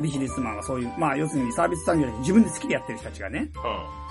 [0.00, 3.50] ビジネスマンはそういう、まあ要するにサービス産業で自分で好きでやってる人たちがね。
[3.54, 4.06] は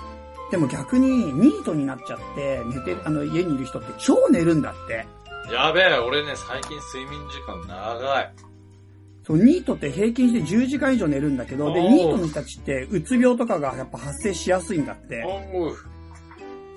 [0.50, 5.06] でも逆にニートになっちゃって、寝てる、あの家にいる人って超寝るんだって。
[5.50, 8.45] んやべえ、俺ね、最近睡眠時間長い。
[9.26, 15.24] そう、ニートって平均して10時間以上寝るんだけど、で、ニートの人たちって、うつ病とかがやっぱ発生しやすいんだって。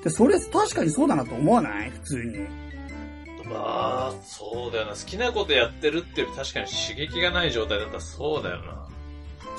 [0.04, 1.92] で、それ確かにそうだなと思わない？
[1.92, 2.40] 普通に。
[3.46, 4.94] まあ、そうだよな。
[4.94, 8.88] 好きなことやってるって確かに刺激がない状態だったらそうだよな。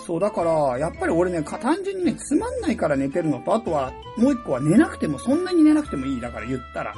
[0.05, 6.21] そう、だから、やっぱり俺ね、か単純にね、つまんないから寝てるのと、あとは、もう一個は寝なくても、そんなに寝なくてもいい。
[6.21, 6.95] だから言ったら。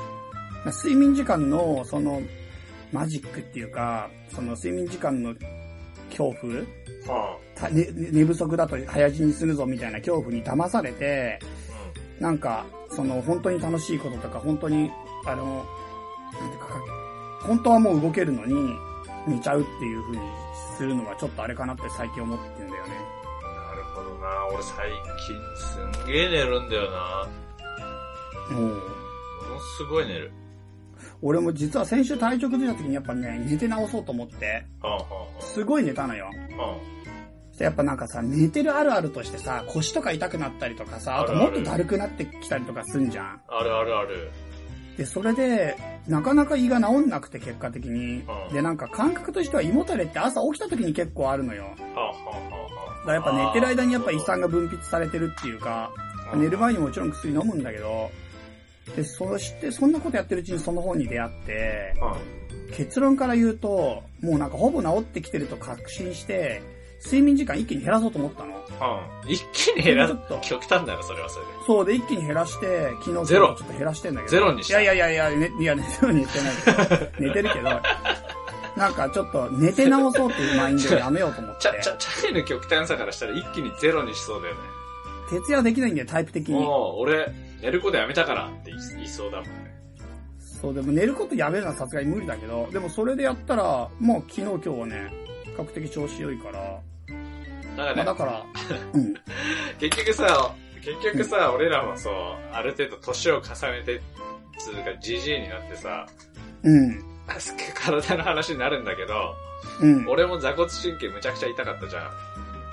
[0.67, 2.23] 睡眠時間の、その、
[2.93, 5.35] マジックっていうか、その睡眠時間の
[6.17, 6.53] 恐怖？
[7.07, 11.39] はた寝寝不足だと早死にするぞみたいな恐怖に騙されて、
[12.21, 14.91] なんか、その、本当に楽しいこととか、本当に、
[15.27, 15.67] あの、
[16.39, 16.67] なんていうか、
[17.43, 18.55] 本当はもう動けるのに、
[19.27, 20.23] 寝ちゃうっていう風に
[20.77, 22.91] するのはちょっとあれかなって最近思ってんだよね。
[23.43, 24.47] なるほどな。
[24.53, 24.91] 俺最
[25.27, 27.29] 近すんげえ寝るんだよな。
[28.51, 28.81] もう、もの
[29.77, 30.33] すごい寝る。
[31.23, 34.67] 俺も実は先週体調崩した時にやっぱね、寝て直そうと思って、
[35.41, 36.31] すごい寝たのよ。
[37.59, 43.41] やっぱなんかさ、寝てるあるあるとしてさ、腰とか痛くなったりとかさ、あともっとだるくなってきたりとかすんじゃん。
[43.47, 44.31] あるあるある。
[44.97, 45.77] で、それで、
[46.09, 48.23] なかなか胃が治んなくて結果的に。
[48.49, 51.67] うんで、なんか感覚としては胃もたれって朝起きた時に結構あるのよ。
[51.79, 51.85] だ。
[51.85, 55.93] からやっぱ寝てる間にやっぱ胃酸が分泌されてるっていうか、
[56.35, 58.11] 寝る前にもちろん薬飲むんだけど、
[58.97, 62.75] で、そしてそんなことやってるうちにその本に出会って、うん。
[62.75, 66.63] 結論から言うと、もうなんかほぼ治ってきてると確信して、
[67.05, 68.55] 睡眠時間一気に減らそうと思ったの。
[69.25, 69.31] うん。
[69.31, 70.39] 一気に減らすと。
[70.41, 71.53] 極端だよ、それはそれで。
[71.67, 74.31] そうで一気に減らして、昨日ゼロちょっと減らしてんだけど。
[74.31, 77.11] ゼロにしたいやいやいやいや、ね、いや、ね、ゼロにしてないけど。
[77.19, 77.71] 寝てるけど、
[78.77, 81.73] なんかちょっと寝て直そうっていうマインドをやめようと思ってちゃ、。
[81.83, 84.61] ちゃ、チャイの極端さからしたら一気にゼロにしそうだよね。
[85.31, 86.55] 徹夜できないんだよ、タイプ的に。
[86.55, 87.33] もう、俺、
[87.63, 89.73] 寝ることやめたからって言いそうだもんね。
[90.61, 95.13] そう、でも寝ることやめるのはさすがに無理だけど、でもそれでやったら、もう昨日今日はね、
[95.45, 96.81] 比較的調子良いから、
[97.77, 98.45] だからね、まあだから、
[98.93, 99.15] うん。
[99.79, 100.55] 結局さ、
[100.85, 102.15] 結局さ、俺らもそう、
[102.53, 104.01] ある程度年を重ねて、
[104.59, 106.07] つうか、じじいになってさ、
[106.65, 107.05] うん。
[107.75, 109.35] 体の話になるんだけど、
[109.81, 110.09] うん。
[110.09, 112.11] 俺も座骨神経むちゃくちゃ痛かったじゃ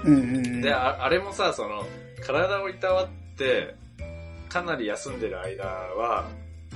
[0.04, 0.48] うんうんうん。
[0.58, 0.62] ん。
[0.62, 1.86] で、ああれもさ、その、
[2.26, 3.76] 体をいたわって、
[4.50, 6.28] かなり休んでる間は、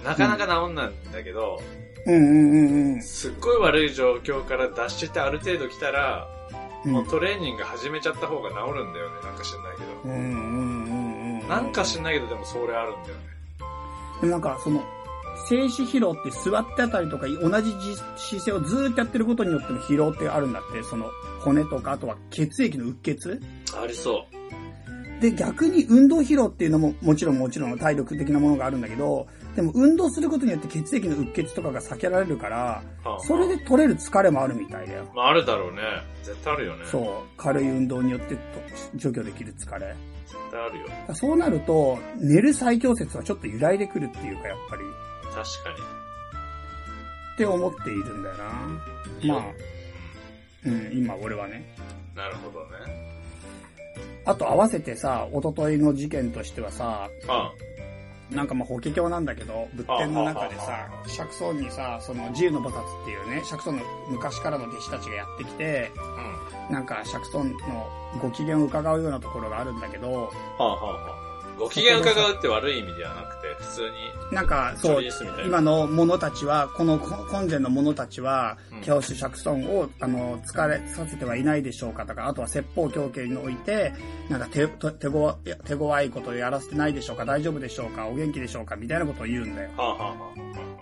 [0.03, 1.59] なかなか治んないんだけど、
[2.05, 3.01] うんうんうんうん。
[3.01, 6.43] すっごい悪い状況から脱してある程度来たら、うん
[6.84, 9.21] もうトレーニング始めちゃった方が治るんだよね。
[9.24, 10.01] なんか知んないけど。
[10.03, 10.91] うんうんう
[11.38, 11.47] んうん。
[11.47, 13.21] なんか知んないけど、でもそれあるんだよね。
[14.19, 14.84] でもなんか、その、
[15.47, 17.71] 静止疲労って座ってあたりとか同じ
[18.17, 21.09] 姿勢をずーっとやってることによっても疲労ってあるんだって、その
[21.39, 23.39] 骨とか、あとは血液のうっ血？
[23.82, 24.82] ありそう。
[25.22, 32.57] で、逆に運動疲労っていうのももちろんもちろん体力的なものがあるんだけど、でも運動することによって血液のうっ血とかが避けられるから、
[33.03, 35.11] はあそれで取れる疲れもあるみたいだよ。
[35.16, 35.82] まああるだろうね。
[36.24, 36.86] 絶対あるよね。
[36.86, 37.03] そう。
[37.38, 38.41] 軽い運動によってと
[38.95, 39.95] 除去できる疲れ。
[40.26, 40.88] 絶対あるよ。
[41.16, 44.84] そうなると、寝る最強説はちょっと揺らいでくるっていうか、やっぱり。
[45.24, 45.43] 確か
[47.34, 48.43] って思っているんだよな。
[49.20, 49.28] に。
[49.28, 49.41] まあ、
[50.66, 51.76] うん、今俺はね。
[52.16, 53.12] なるほどね。
[54.26, 57.53] あと合わせてさ、一昨日の事件としてはさ、あ
[58.32, 65.91] なんかまあ法華経なんだけど、仏典の中でさ釈尊にさ、その自由の菩薩っていうね、釈尊の昔からの弟子たちがやってきて、
[66.69, 66.74] うん。
[66.74, 67.57] なんか釈尊の
[68.21, 71.59] ご機嫌を伺うようなところがあるんだけど、はあはあはあ。
[71.59, 75.04] ご機嫌伺うって悪い意味ではなくて、普通に、なんかそう。
[75.45, 83.93] 今の者たちは、この本前の者たちはうん、教師釈尊を、あの、疲れさせてはいないでしょうかとか、あとは説法教系において、
[84.30, 89.70] なんか手、手手ごわ、いことをやらせてないでしょうか大丈夫でしょうかお元気でしょうかみたいなことを言うんだよ。
[89.78, 90.72] はあはあはあは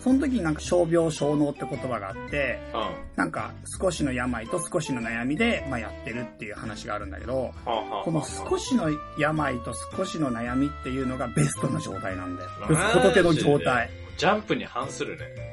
[0.00, 2.80] その時になんか傷病小脳って言葉があって、うん。
[2.80, 7.52] はなんか少しの病と少しの悩みで、まあ、やってるっていう話があるんだけど、
[8.04, 12.50] この少しの病と少しの悩みっていうのがベストな状態なんだよ。
[12.94, 13.90] 仏の状態。
[14.16, 15.50] ジャンプに反するね。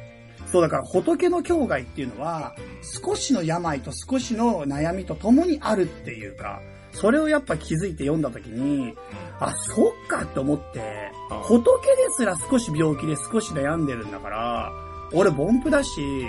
[0.51, 6.61] そうだから仏の境外っていうのは、少しの病と少しの悩みと共にあるっていうか、
[6.99, 8.95] それをやっぱ気づいて読んだ時に、
[9.39, 11.63] あ、そっかって思って、うん仏
[11.95, 14.71] ですら少し病気で少し悩んでるんだから、
[15.13, 16.25] 俺凡夫だし、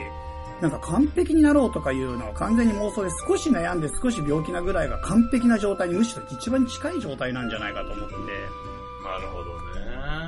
[0.61, 8.15] なんか完璧になろうとかいうのは完全に妄想で少し悩んで少し病気なぐらいが完璧な状態にむしろ一番近い状態なんじゃないかと思って。
[9.05, 9.58] なるほど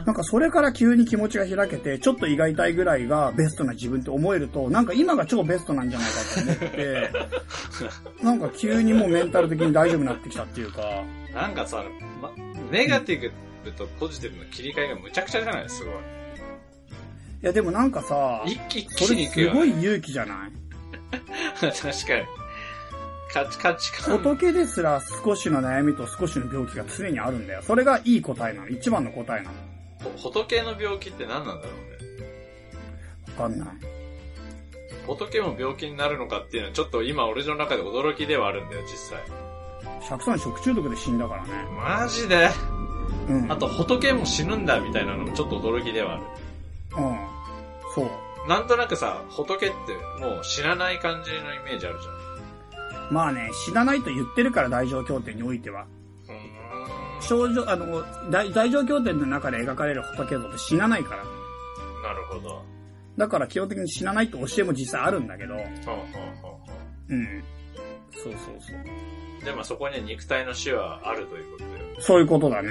[0.01, 0.07] ね。
[0.07, 7.11] なんかそれから急に気持ちが開けて、ちょっと胃が痛いぐらいがベストな自分って思えると、なんか今が超ベストなんじゃないかと思って、
[8.24, 10.82] なんか急にもうメンタル的に大丈夫になってきたっていうか、
[11.34, 11.84] なんかさ、
[12.20, 12.30] ま、
[12.70, 13.30] ネガティ
[13.64, 15.68] ブとポジティブの切り替えがむちゃくちゃじゃない？
[15.68, 15.94] すごい。
[15.94, 15.96] い
[17.46, 19.82] やでもなんかさ、一気一気に行くよ、すごいね。
[19.82, 20.53] 勇気じゃない？
[21.61, 22.26] 確かに。
[23.32, 24.18] 価値価値観。
[24.18, 27.62] 仏ですら少しの悩みと少しの病気が常にあるんだよ。
[27.62, 28.68] それがいい答えなの。
[28.68, 29.57] 一番の答えなの。
[30.03, 33.36] ほ仏の病気って何なんだろうね？
[33.38, 33.68] わかんない。
[35.07, 39.18] 仏も病気になるのかっていうのはちょっと今俺の中で驚きではあるんだよ、実際。
[40.03, 41.48] 釈さん食中毒で死んだからね。
[41.76, 42.51] マジで？
[43.28, 43.53] うん。
[43.53, 46.22] あと仏も死ぬんだみたいなのもちょっと驚きではある。
[46.96, 47.18] うん。
[47.94, 48.48] そう。
[48.48, 49.76] なんとなくさ、仏って
[50.18, 52.09] もう死なない感じのイメージあるじ
[53.12, 55.86] まあね、死なないと言ってるから大乗経典においては。
[57.20, 61.24] 症状、あの、大大乗経典の中で描かれる仏像って死なないから。
[62.02, 62.62] なるほど。
[63.16, 66.04] だから基本的に死なないって教えも実際あるんだけど、ほうほうほう
[66.42, 66.58] ほ
[67.10, 67.42] うん。
[68.12, 68.76] そうそうそう。
[69.42, 71.84] うでもそこには肉体の死はあるということだよ。
[71.98, 72.68] そういうことだね。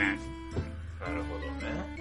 [1.00, 2.00] なるほどね。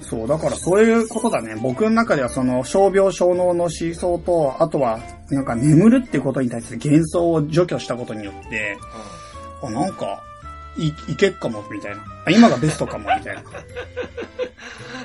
[0.00, 1.56] そう、だからそういうことだね。
[1.60, 5.00] 僕の中ではその、傷病小脳の思想と、あとは、
[5.30, 8.78] なんか眠るってことに対する幻想を除去したことによって、
[9.62, 10.22] あ、なんか、
[10.78, 12.02] い、いけっかも、みたいな。
[12.26, 13.42] あ今がベストかも、みたいな。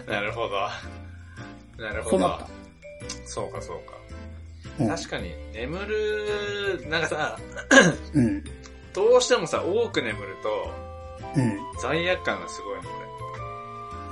[0.08, 0.12] うん。
[0.12, 0.60] なるほど。
[1.84, 2.48] なるほどそうなった。。
[3.26, 3.94] そうかそうか。
[4.80, 7.40] うん確かに、眠る、なんかさ、
[8.14, 8.44] うん。
[8.94, 10.72] どうしてもさ、多く眠ると、
[11.36, 11.60] うん。
[11.82, 13.02] 罪悪感がすごいの、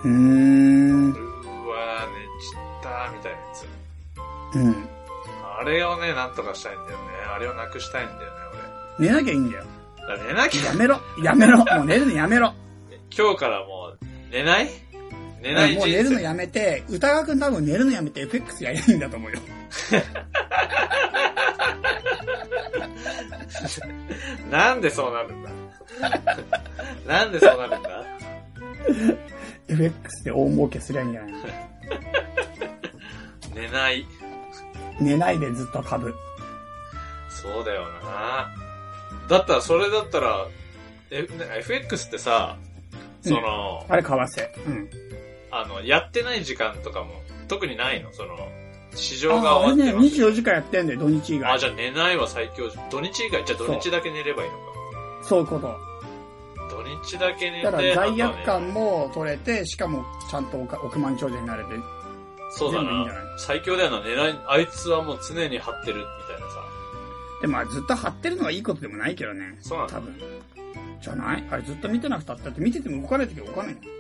[0.04, 1.12] うーん。
[1.12, 1.22] 俺。
[1.22, 3.66] うわー、寝ちったみたいなやつ。
[4.56, 4.90] うん。
[5.60, 7.04] あれをね、なんとかしたいんだよね。
[7.36, 8.28] あれをなくしたいんだよね、
[9.00, 9.66] 寝なきゃいいんだよ。
[10.18, 11.00] 寝なきゃ、やめろ。
[11.24, 11.60] やめろ。
[11.60, 12.54] もう寝るのやめろ。
[13.16, 14.70] 今日からもう、寝ない？
[15.42, 16.22] 寝ない人もう寝るの生。
[16.24, 19.40] やめて、歌川くん多分寝るのやめて FX やりゃいいんだと思うよ。
[24.52, 25.50] なんでそうなるんだ？
[27.08, 28.04] なんでそうなるんだ
[29.68, 31.38] ？FX で大儲けすりゃいいんじゃないの？
[33.62, 34.06] 寝ない。
[35.00, 36.14] 寝ないでずっと株。
[37.30, 38.50] そうだよな
[39.30, 40.48] だったら、それだったら、
[41.12, 41.28] え、
[41.60, 42.58] FX ってさ、
[43.22, 44.50] その、あれ、為替。
[44.66, 44.90] うん。
[45.52, 48.12] あの、やってない時間とかも、特にないの？
[48.14, 48.38] その、
[48.96, 50.08] 市場が終わってます。
[50.08, 51.54] 24時間やってんだよ、土日以外。
[51.54, 52.70] あ、じゃあ寝ないは最強。
[52.92, 54.64] 土日以外、じゃあ土日だけ寝ればいいのか。
[55.24, 55.76] そういうこと。
[56.70, 61.70] 土日だけ寝て、だから罪悪感も取れて、しかもちゃんと億億万長者になれて。
[62.52, 63.08] そうだないい？
[63.38, 64.02] 最強だよな。
[64.04, 66.59] 寝ない、あいつはもう常に張ってるみたいなさ。
[67.42, 69.58] でもまあずっと張ってるのはいいことでもないけどね。
[69.62, 70.14] そうなんだ多分。
[71.02, 71.44] じゃない？
[71.50, 73.92] あれずっと見てなくたって、だって見てても動かないとき動かないじゃ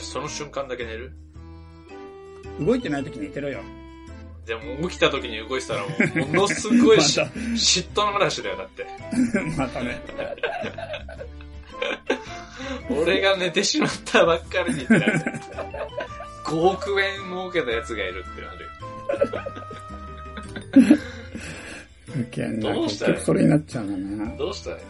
[0.00, 1.12] あその瞬間だけ寝る？
[2.60, 2.66] の。
[2.66, 3.60] 動いてないとき寝てろよ。
[4.46, 8.86] でも起きた時に動いてたらもう、ものすごい し、ま嫉妬の話だよ、だって。
[9.56, 10.00] またね。
[12.90, 15.20] 俺が寝てしまったばっかりにってなる。
[16.44, 18.52] 5億円儲けたやつがいるってな
[20.92, 20.98] る。
[22.16, 22.72] ウケんな。
[22.72, 23.06] 結どうした？
[23.06, 24.36] らいい局それになっちゃうんだな。
[24.36, 24.70] どうした？
[24.70, 24.82] らいい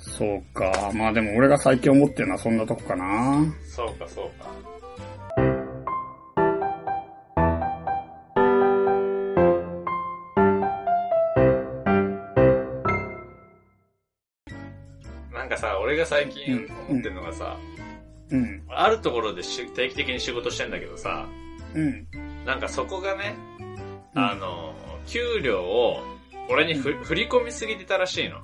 [0.00, 0.92] そうか。
[0.94, 3.44] まあでも俺が最近思ってるのはそんなとこかな。
[3.64, 4.50] そうか、そうか。
[15.32, 17.56] なんかさ、俺が最近思ってるのがさ、
[18.30, 18.62] うん。
[18.68, 21.26] あるところでし定期的に仕事してんだけどさ、
[21.74, 22.06] うん。
[22.44, 23.34] なんかそこがね、
[24.14, 24.74] うんあの、
[25.06, 26.02] 給料を
[26.48, 28.38] 俺にふ、振り込みすぎてたらしいの。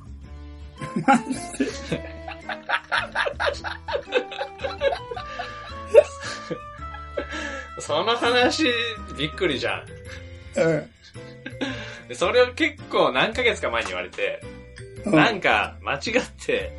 [7.81, 8.65] その話、
[9.17, 9.85] びっくりじゃん。
[10.61, 10.91] うん。
[12.09, 14.41] でそれを結構何ヶ月か前に言われて、
[15.05, 16.01] うんなんか間違っ
[16.45, 16.73] て、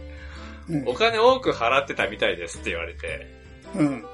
[0.69, 3.27] うんお金多く払ってたみたいですって言われて、
[3.75, 4.05] うん。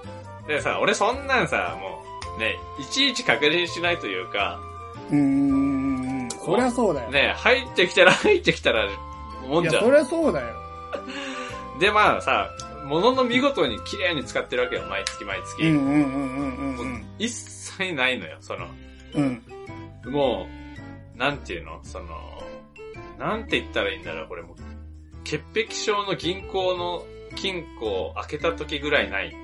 [0.47, 2.01] でさ、俺そんなんさ、も
[2.38, 4.57] う、ね、いちいち確認しないというか、
[5.12, 6.30] うーん。
[6.30, 7.12] そりゃそうだよ。
[7.12, 8.88] ね、入ってきたら 入ってきたら、
[9.47, 9.84] もいや、んじゃん。
[9.84, 10.56] そりゃそうだよ。
[11.80, 12.49] で、まあさ、
[12.86, 15.64] 物の見事に綺麗に使ってるわけよ、毎月毎月。
[15.64, 17.06] うんうんうんうんうんうん。
[17.18, 18.68] 一切ないのよ、その、
[19.14, 19.41] うん。
[20.06, 20.47] も
[21.16, 21.80] う、なんていうの？
[21.84, 22.43] その、
[23.18, 24.56] なんて言ったらいいんだろう、これもう。
[25.24, 27.03] 潔癖症の銀行の
[27.36, 29.36] 金庫を開けた時ぐらいない。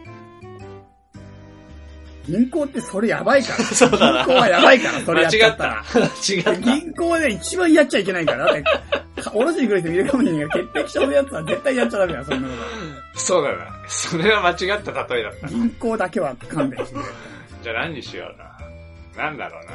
[2.27, 3.63] 銀行ってそれやばいから。
[3.65, 5.99] そうだな銀行はやばいから、それ間違っやっちゃったらた。。
[5.99, 6.55] 間違った。
[6.55, 8.45] 銀行で一番やっちゃいけないから。
[8.45, 8.63] だって、
[9.33, 12.53] おろしに来る人見るかもしれないけど、潔癖症のやつは絶対やっちゃダメだよ、そんなこ
[13.15, 13.67] そうだな。
[13.87, 15.53] それは間違った例えだったと。。
[15.53, 17.05] 銀行だけは勘弁してくれ。
[17.63, 19.23] じゃあ何にしような。
[19.23, 19.71] なんだろうな。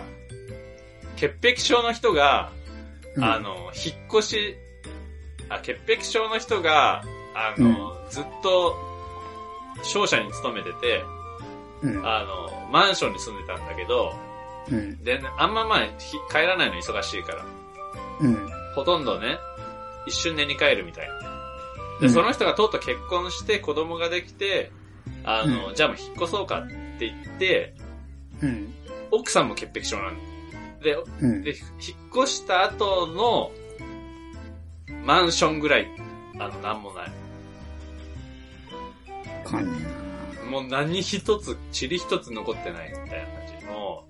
[1.17, 2.51] 潔癖症の人が、
[3.17, 4.57] うんあの、引っ越し、
[5.49, 7.03] あ、潔癖症の人が、
[7.35, 8.77] あの、ずっと、
[9.83, 11.03] 商社に勤めてて、
[11.87, 12.07] うん。
[12.07, 14.15] あの、マンションに住んでたんだけど、
[14.71, 15.03] うん。
[15.05, 17.45] で、あんままあ、ひ帰らないの忙しいから。
[18.21, 18.51] うん。
[18.75, 19.39] ほとんどね、
[20.07, 21.15] 一瞬寝に帰るみたいな。
[22.01, 24.71] で、うんその人がとうとう結婚して子供ができて、
[25.25, 26.69] あの、じゃあもう引っ越そうかっ
[26.99, 27.75] て言って、
[28.43, 28.75] うん。
[29.11, 30.17] 奥さんも潔癖症なん
[30.83, 31.43] で、うん。
[31.43, 33.51] で、引っ越した後の、
[35.05, 35.87] マンションぐらい、
[36.39, 37.13] あの、なんもない。
[39.45, 39.96] かんね
[40.61, 44.05] もう何一つ、塵一つ残ってないみたいな感じの、も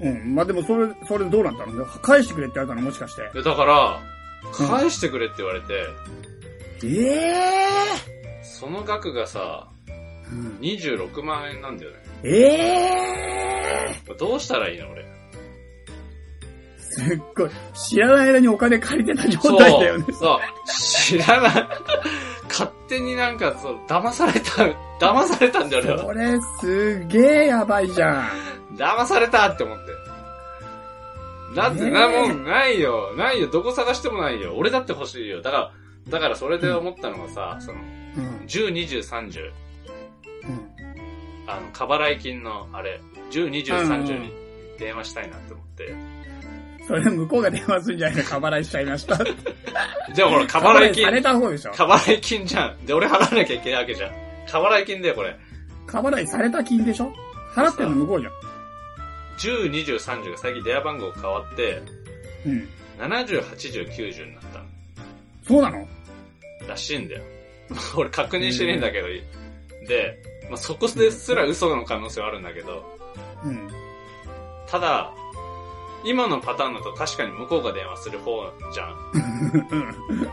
[0.00, 0.34] うん。
[0.34, 3.30] まあ、でもそれ、それでどうなったの返してくれって言われたのもしかして。
[3.34, 4.12] でだから、うん
[4.68, 5.86] 返してくれって言われて、
[6.84, 11.96] ええその額がさ、ーうん26万円なんだよね。
[12.24, 12.32] え
[14.08, 15.04] えどうしたらいいの俺。
[17.00, 17.50] ーすっごい。
[17.74, 20.04] 知らない間にお金借りてた状態だよね。
[20.08, 20.14] そう。
[20.14, 20.40] そう。
[20.66, 21.68] 知らない。
[22.48, 24.64] 勝手になんか、そう、騙された、
[25.00, 25.98] 騙されたんだよ。
[26.04, 28.28] これ、すげえやばいじゃん。
[28.76, 29.92] 騙されたって思って。
[31.54, 33.14] だってな、もんないよ。
[33.16, 33.48] ないよ。
[33.50, 34.54] どこ探してもないよ。
[34.56, 35.42] 俺だって欲しいよ。
[35.42, 35.72] だから、
[36.08, 37.78] だからそれで思ったのがさ、その、
[38.16, 38.46] うん。
[38.46, 39.52] 10、20、30。
[40.44, 40.72] うん。
[41.46, 44.32] あの、過払い金の、あれ、10、20、30に
[44.78, 45.94] 電話したいなって思って。
[46.86, 49.18] それ向こうが電話するんじゃないか、過払いしちゃいました。
[50.14, 52.86] じゃあほら、過払い金さ、れた方でしょ過払い金じゃん。
[52.86, 54.12] で、俺払わなきゃいけないわけじゃん。
[54.50, 55.36] 過払い金だよ、これ。
[55.86, 57.12] 過払いされた金でしょ？
[57.54, 58.32] 払ってんの向こうじゃん。
[59.38, 61.82] 10、20、30が最近電話番号変わって、
[62.46, 62.68] うん。
[62.98, 64.60] 70、80、90になった
[65.46, 65.86] そうなの？
[66.68, 67.22] らしいんだよ。
[67.96, 69.08] 俺確認してねえんだけど、
[69.86, 70.18] で、
[70.48, 72.84] まあ、そこですら嘘の可能性はあるんだけど、
[73.44, 73.68] うん。
[74.68, 75.12] ただ、
[76.04, 78.96] 今のパターンだと確かに向こうが電話する方じゃん。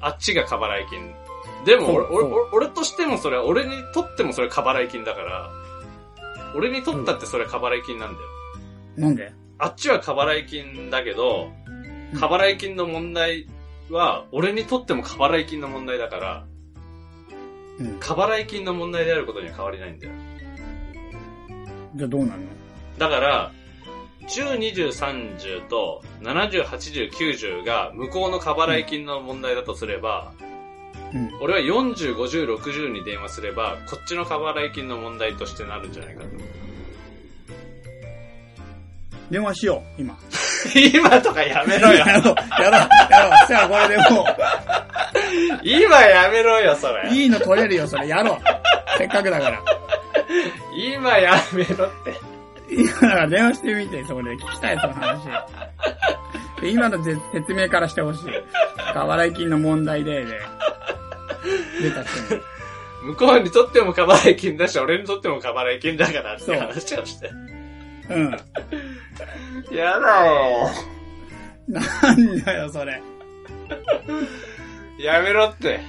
[0.00, 1.14] あっちが過払い金。
[1.64, 5.50] でも俺、俺、俺俺としてもそれは、俺にとってもそれ過払い金だから、
[6.54, 8.26] 俺にとったってそれ過払い金なんだよ。
[8.96, 9.32] なんで？
[9.58, 11.50] あっちは過払い金だけど、
[12.18, 13.46] 過払い金の問題
[13.90, 16.46] は、俺にとっても過払い金の問題だから、
[17.78, 17.98] うん。
[18.00, 20.12] 過払い金の問題であることには変わりないんだよ。
[21.94, 22.46] じゃあどうなんの？
[22.98, 23.52] だから、
[24.28, 30.32] 10、20、30と70、80、90が向こうの過払い金の問題だとすれば、
[31.12, 31.30] うん。
[31.40, 36.28] 俺は40、50、60に電話すれば、こっちの過払い金の問題としてなるんじゃないかと。
[39.30, 40.18] 電話しよう、今。
[40.94, 41.94] 今とかやめろよ。
[41.94, 43.30] やろう、やろう、やろう。
[43.40, 44.26] そしたらこれでも
[45.62, 47.14] 今やめろよ、それう、。
[47.14, 48.08] いいの取れるよ、それ。
[48.08, 48.38] やろう。
[48.98, 49.60] せっかくだから。
[50.76, 52.14] 今やめろって。
[52.70, 55.24] 今だから電話してみて、そこで聞きたい、その話。
[56.60, 58.22] で今のぜ説明からしてほしい。
[58.92, 60.38] 過払い金の問題で、で、
[61.82, 62.42] 出た人に。
[63.02, 67.30] 向こうにとっても過払い金だし、俺にとっても過払い金だからって話をして。
[68.10, 68.30] うん。
[69.74, 70.70] やだよ。
[71.68, 71.80] な
[72.12, 73.00] んだよ、それ。
[74.98, 75.80] やめろって。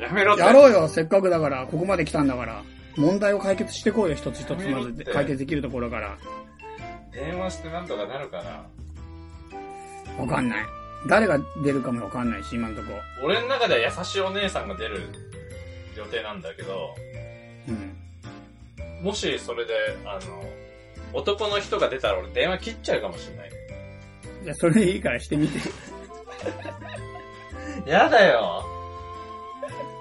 [0.00, 0.42] やめろって。
[0.42, 2.62] やろうよ、せっかくだから、ここまで来たんだから。
[2.98, 6.18] 問題を解決してこうよ、一つ一つまず解決できるところから。
[7.12, 8.66] 電話してなんとかなるかな。
[10.20, 10.66] わかんない。
[11.06, 12.88] 誰が出るかもわかんないし、今んとこ。
[13.22, 15.00] 俺の中では優しいお姉さんが出る
[15.96, 16.94] 予定なんだけど、
[17.68, 19.04] うん。
[19.04, 19.72] もしそれで、
[20.04, 20.44] あの、
[21.12, 23.50] 男の人が出たら俺電話切っちゃうかもしれない。
[24.42, 25.60] じゃあ、それでいいからしてみて。
[27.88, 28.64] やだよ。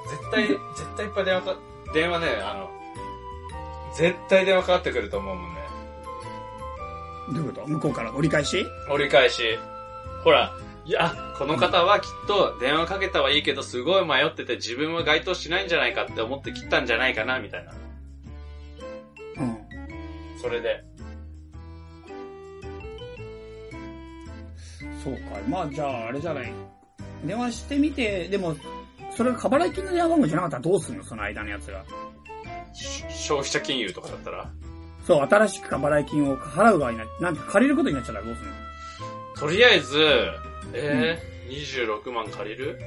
[0.10, 0.58] 絶対、絶
[0.98, 1.56] 対いっぱい電話か、
[1.94, 2.77] 電話ね、あの、
[3.98, 5.62] 絶対電話かかってくると思うもんね。
[7.34, 7.68] どういうこと？
[7.68, 8.66] 向こうから折り返し？
[8.90, 9.42] 折り返し。
[10.24, 10.54] ほら、
[10.86, 17.74] いや、この方はきっと電話かけたはいいけど、すごい迷ってて自分は該当しないんじゃないかって思って切ったんじゃないかな、みたいな。
[20.42, 20.84] それで。
[25.04, 25.20] そうか。
[25.50, 26.54] まあ、じゃあ、あれじゃない。
[27.26, 28.56] 電話してみて、でも、
[29.16, 31.04] それが過払い金の電話番号じゃなかったらどうすんの？
[31.04, 31.84] その間のやつが。
[32.84, 34.50] し消費者金融とかだったら？
[35.06, 38.52] そう、新しく過払い金を払う側にな、なんて借りることになっちゃったらどうすんの？
[39.36, 39.98] とりあえず、
[40.74, 42.78] えー26万借りる？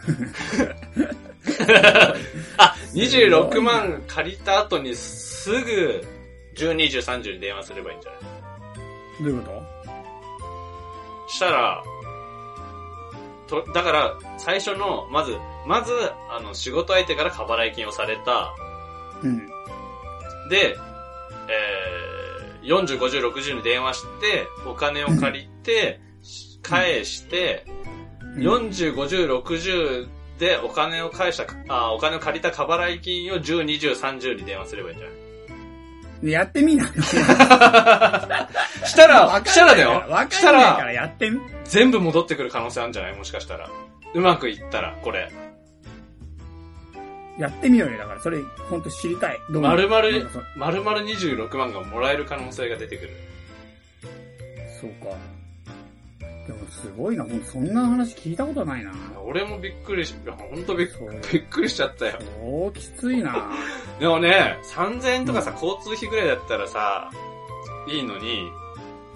[2.56, 6.04] あ、26万借りた後にすぐ、
[6.56, 8.20] 12、10、30に電話すればいいんじゃない？
[9.24, 9.62] どういうこ
[11.28, 11.82] したら、
[13.46, 15.36] と、だから、最初の、まず、
[15.66, 15.92] まず、
[16.30, 18.54] あの、仕事相手から過払い金をされた。
[19.22, 19.38] とうん。
[20.48, 20.76] で、
[21.48, 26.00] えー、40、50、60に電話して、お金を借りて、
[26.62, 27.64] 返して、
[28.36, 30.08] 40、50、60
[30.38, 35.16] でお金を返した、あ、お金を借りた過払い金を10、20、30に電話すればいいんじゃない？
[36.22, 36.86] でやってみな。
[36.86, 36.92] し
[38.94, 41.40] たら、したらだよわしたかんないからら、やってみ。
[41.64, 43.16] 全部戻ってくる可能性あるんじゃない？
[43.16, 43.70] もしかしたら。
[44.14, 45.30] うまくいったら、これ。
[47.38, 47.98] やってみようよ。
[47.98, 49.38] だから、それ、ほんと知りたい。
[49.50, 53.10] どう丸々なんかそ丸々26万がもらえる可能性が出てくる。
[54.80, 55.16] そうか。
[56.46, 57.24] でも、すごいな。
[57.24, 58.92] ほんと、そんな話聞いたことないな。
[59.24, 60.88] 俺もびっくりし、ほんとびっ
[61.32, 62.18] びっくりしちゃったよ。
[62.40, 63.52] そうきついな。
[63.98, 67.10] でもね、3000円とかさ、交通費ぐらいだったらさ、
[67.88, 68.50] いいのに、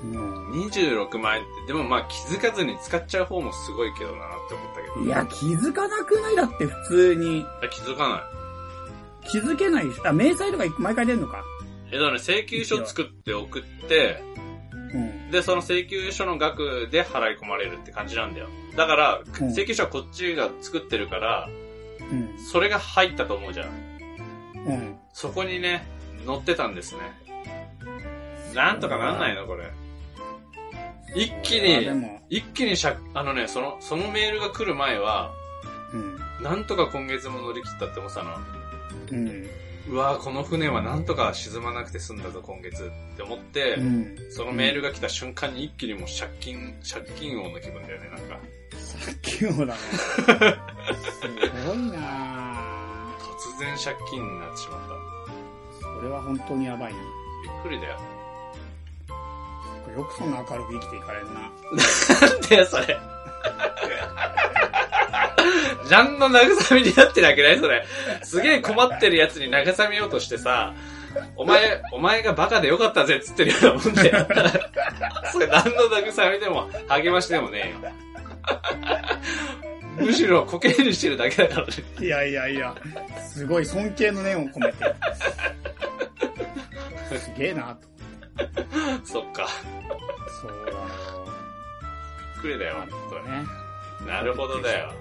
[0.05, 0.51] うん。
[0.67, 4.74] 26万円って、でもまあ気づかずに使っちゃう方もすごいけどなって思っ。
[5.03, 6.36] いや、気づかなくない？
[6.36, 7.38] だって、普通に。
[7.38, 8.22] いや気づかない。
[9.28, 10.01] 気づけないし。
[10.05, 11.42] あ、明細とか毎回出んのか？
[11.90, 14.22] え、だからね、請求書作って送って、
[14.92, 15.30] うん。
[15.30, 18.49] で、その請求書の額で払い込まれるって感じなんだよ。
[18.76, 21.49] だから、うん請求書はこっちが作ってるから、
[22.01, 22.38] うん。
[22.38, 23.68] それが入ったと思うじゃん。
[24.66, 24.97] うん。
[25.12, 25.86] そこにね、
[26.26, 27.01] 載ってたんですね。
[28.55, 29.70] なんとかなんないのこれ。
[31.14, 31.88] 一気に、
[32.30, 35.32] 一気にしゃ、あのね、その、そのメールが来る前は、
[35.92, 36.42] うん。
[36.42, 38.36] なんとか今月も乗り切ったって思ってたの。
[39.12, 39.46] うん。
[39.88, 44.16] うわぁ、この船はなんとか沈まなくて済んだぞ、今月って思って、うん。
[44.30, 48.38] そのメールが来た瞬間に一気にもう借金、借金王の気分だよね、なんか。
[48.78, 49.80] さっきもだね。
[49.84, 51.28] す
[51.66, 52.74] ごいな
[53.20, 54.80] 突然借金になってしまっ
[55.80, 56.98] それは本当にやばいな。
[56.98, 57.05] た。
[57.52, 58.14] びっくりだよ。
[59.95, 61.34] よくそんな明るく生きていかれるな。
[61.34, 61.49] な
[62.36, 62.99] んだよ、それ。
[65.90, 67.84] 何の慰めになってるわけないそれ。
[68.22, 70.74] すげえ困ってるやつに慰めようとしてさ、
[71.36, 74.26] お前、お前がバカでよかったぜっつってるようなもんだよ。
[75.32, 77.92] それ何の慰めでも励ましでもねえよ。
[79.99, 81.72] むしろコケにしてるだけだからね。
[82.01, 82.74] いやいやいや、
[83.22, 84.95] すごい尊敬の念を込めて。
[87.16, 87.93] すげえなと。
[89.05, 89.49] そっか。
[90.41, 90.78] そうだよ。
[92.35, 93.45] びっくりだよ、本当にね。
[94.07, 94.93] なるほどだよ。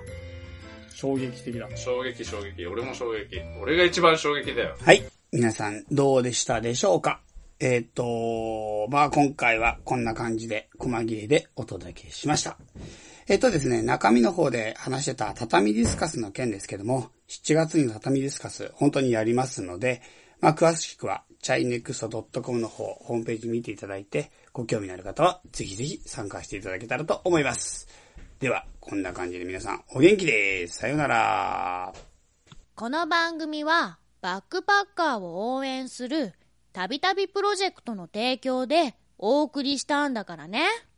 [0.93, 1.67] 衝撃的だ。
[1.75, 2.65] 衝撃衝撃。
[2.65, 3.41] 俺も衝撃。
[3.61, 4.75] 俺が一番衝撃だよ。
[4.79, 5.03] はい。
[5.31, 7.19] 皆さん、どうでしたでしょうか？
[7.59, 12.57] えっ、と、まあ今回はこんな感じで、細切れでお届けしました。
[13.27, 20.01] えっ、とですね、中身の方で話してた畳ディスカスの件ですけども、7月に畳ディスカス本当にやりますので、
[20.39, 27.87] まあ詳しくは chinext.com の方、ホームページ見ていただいて、ご興味のある方はぜひぜひ参加していただけたらと思います。
[28.39, 30.79] では、こんな感じで皆さんお元気です。
[30.79, 31.93] さようなら。
[32.75, 36.33] この番組はバックパッカーを応援する
[36.71, 40.65] たびたびプロジェクトの提供でお送りしたんだからね。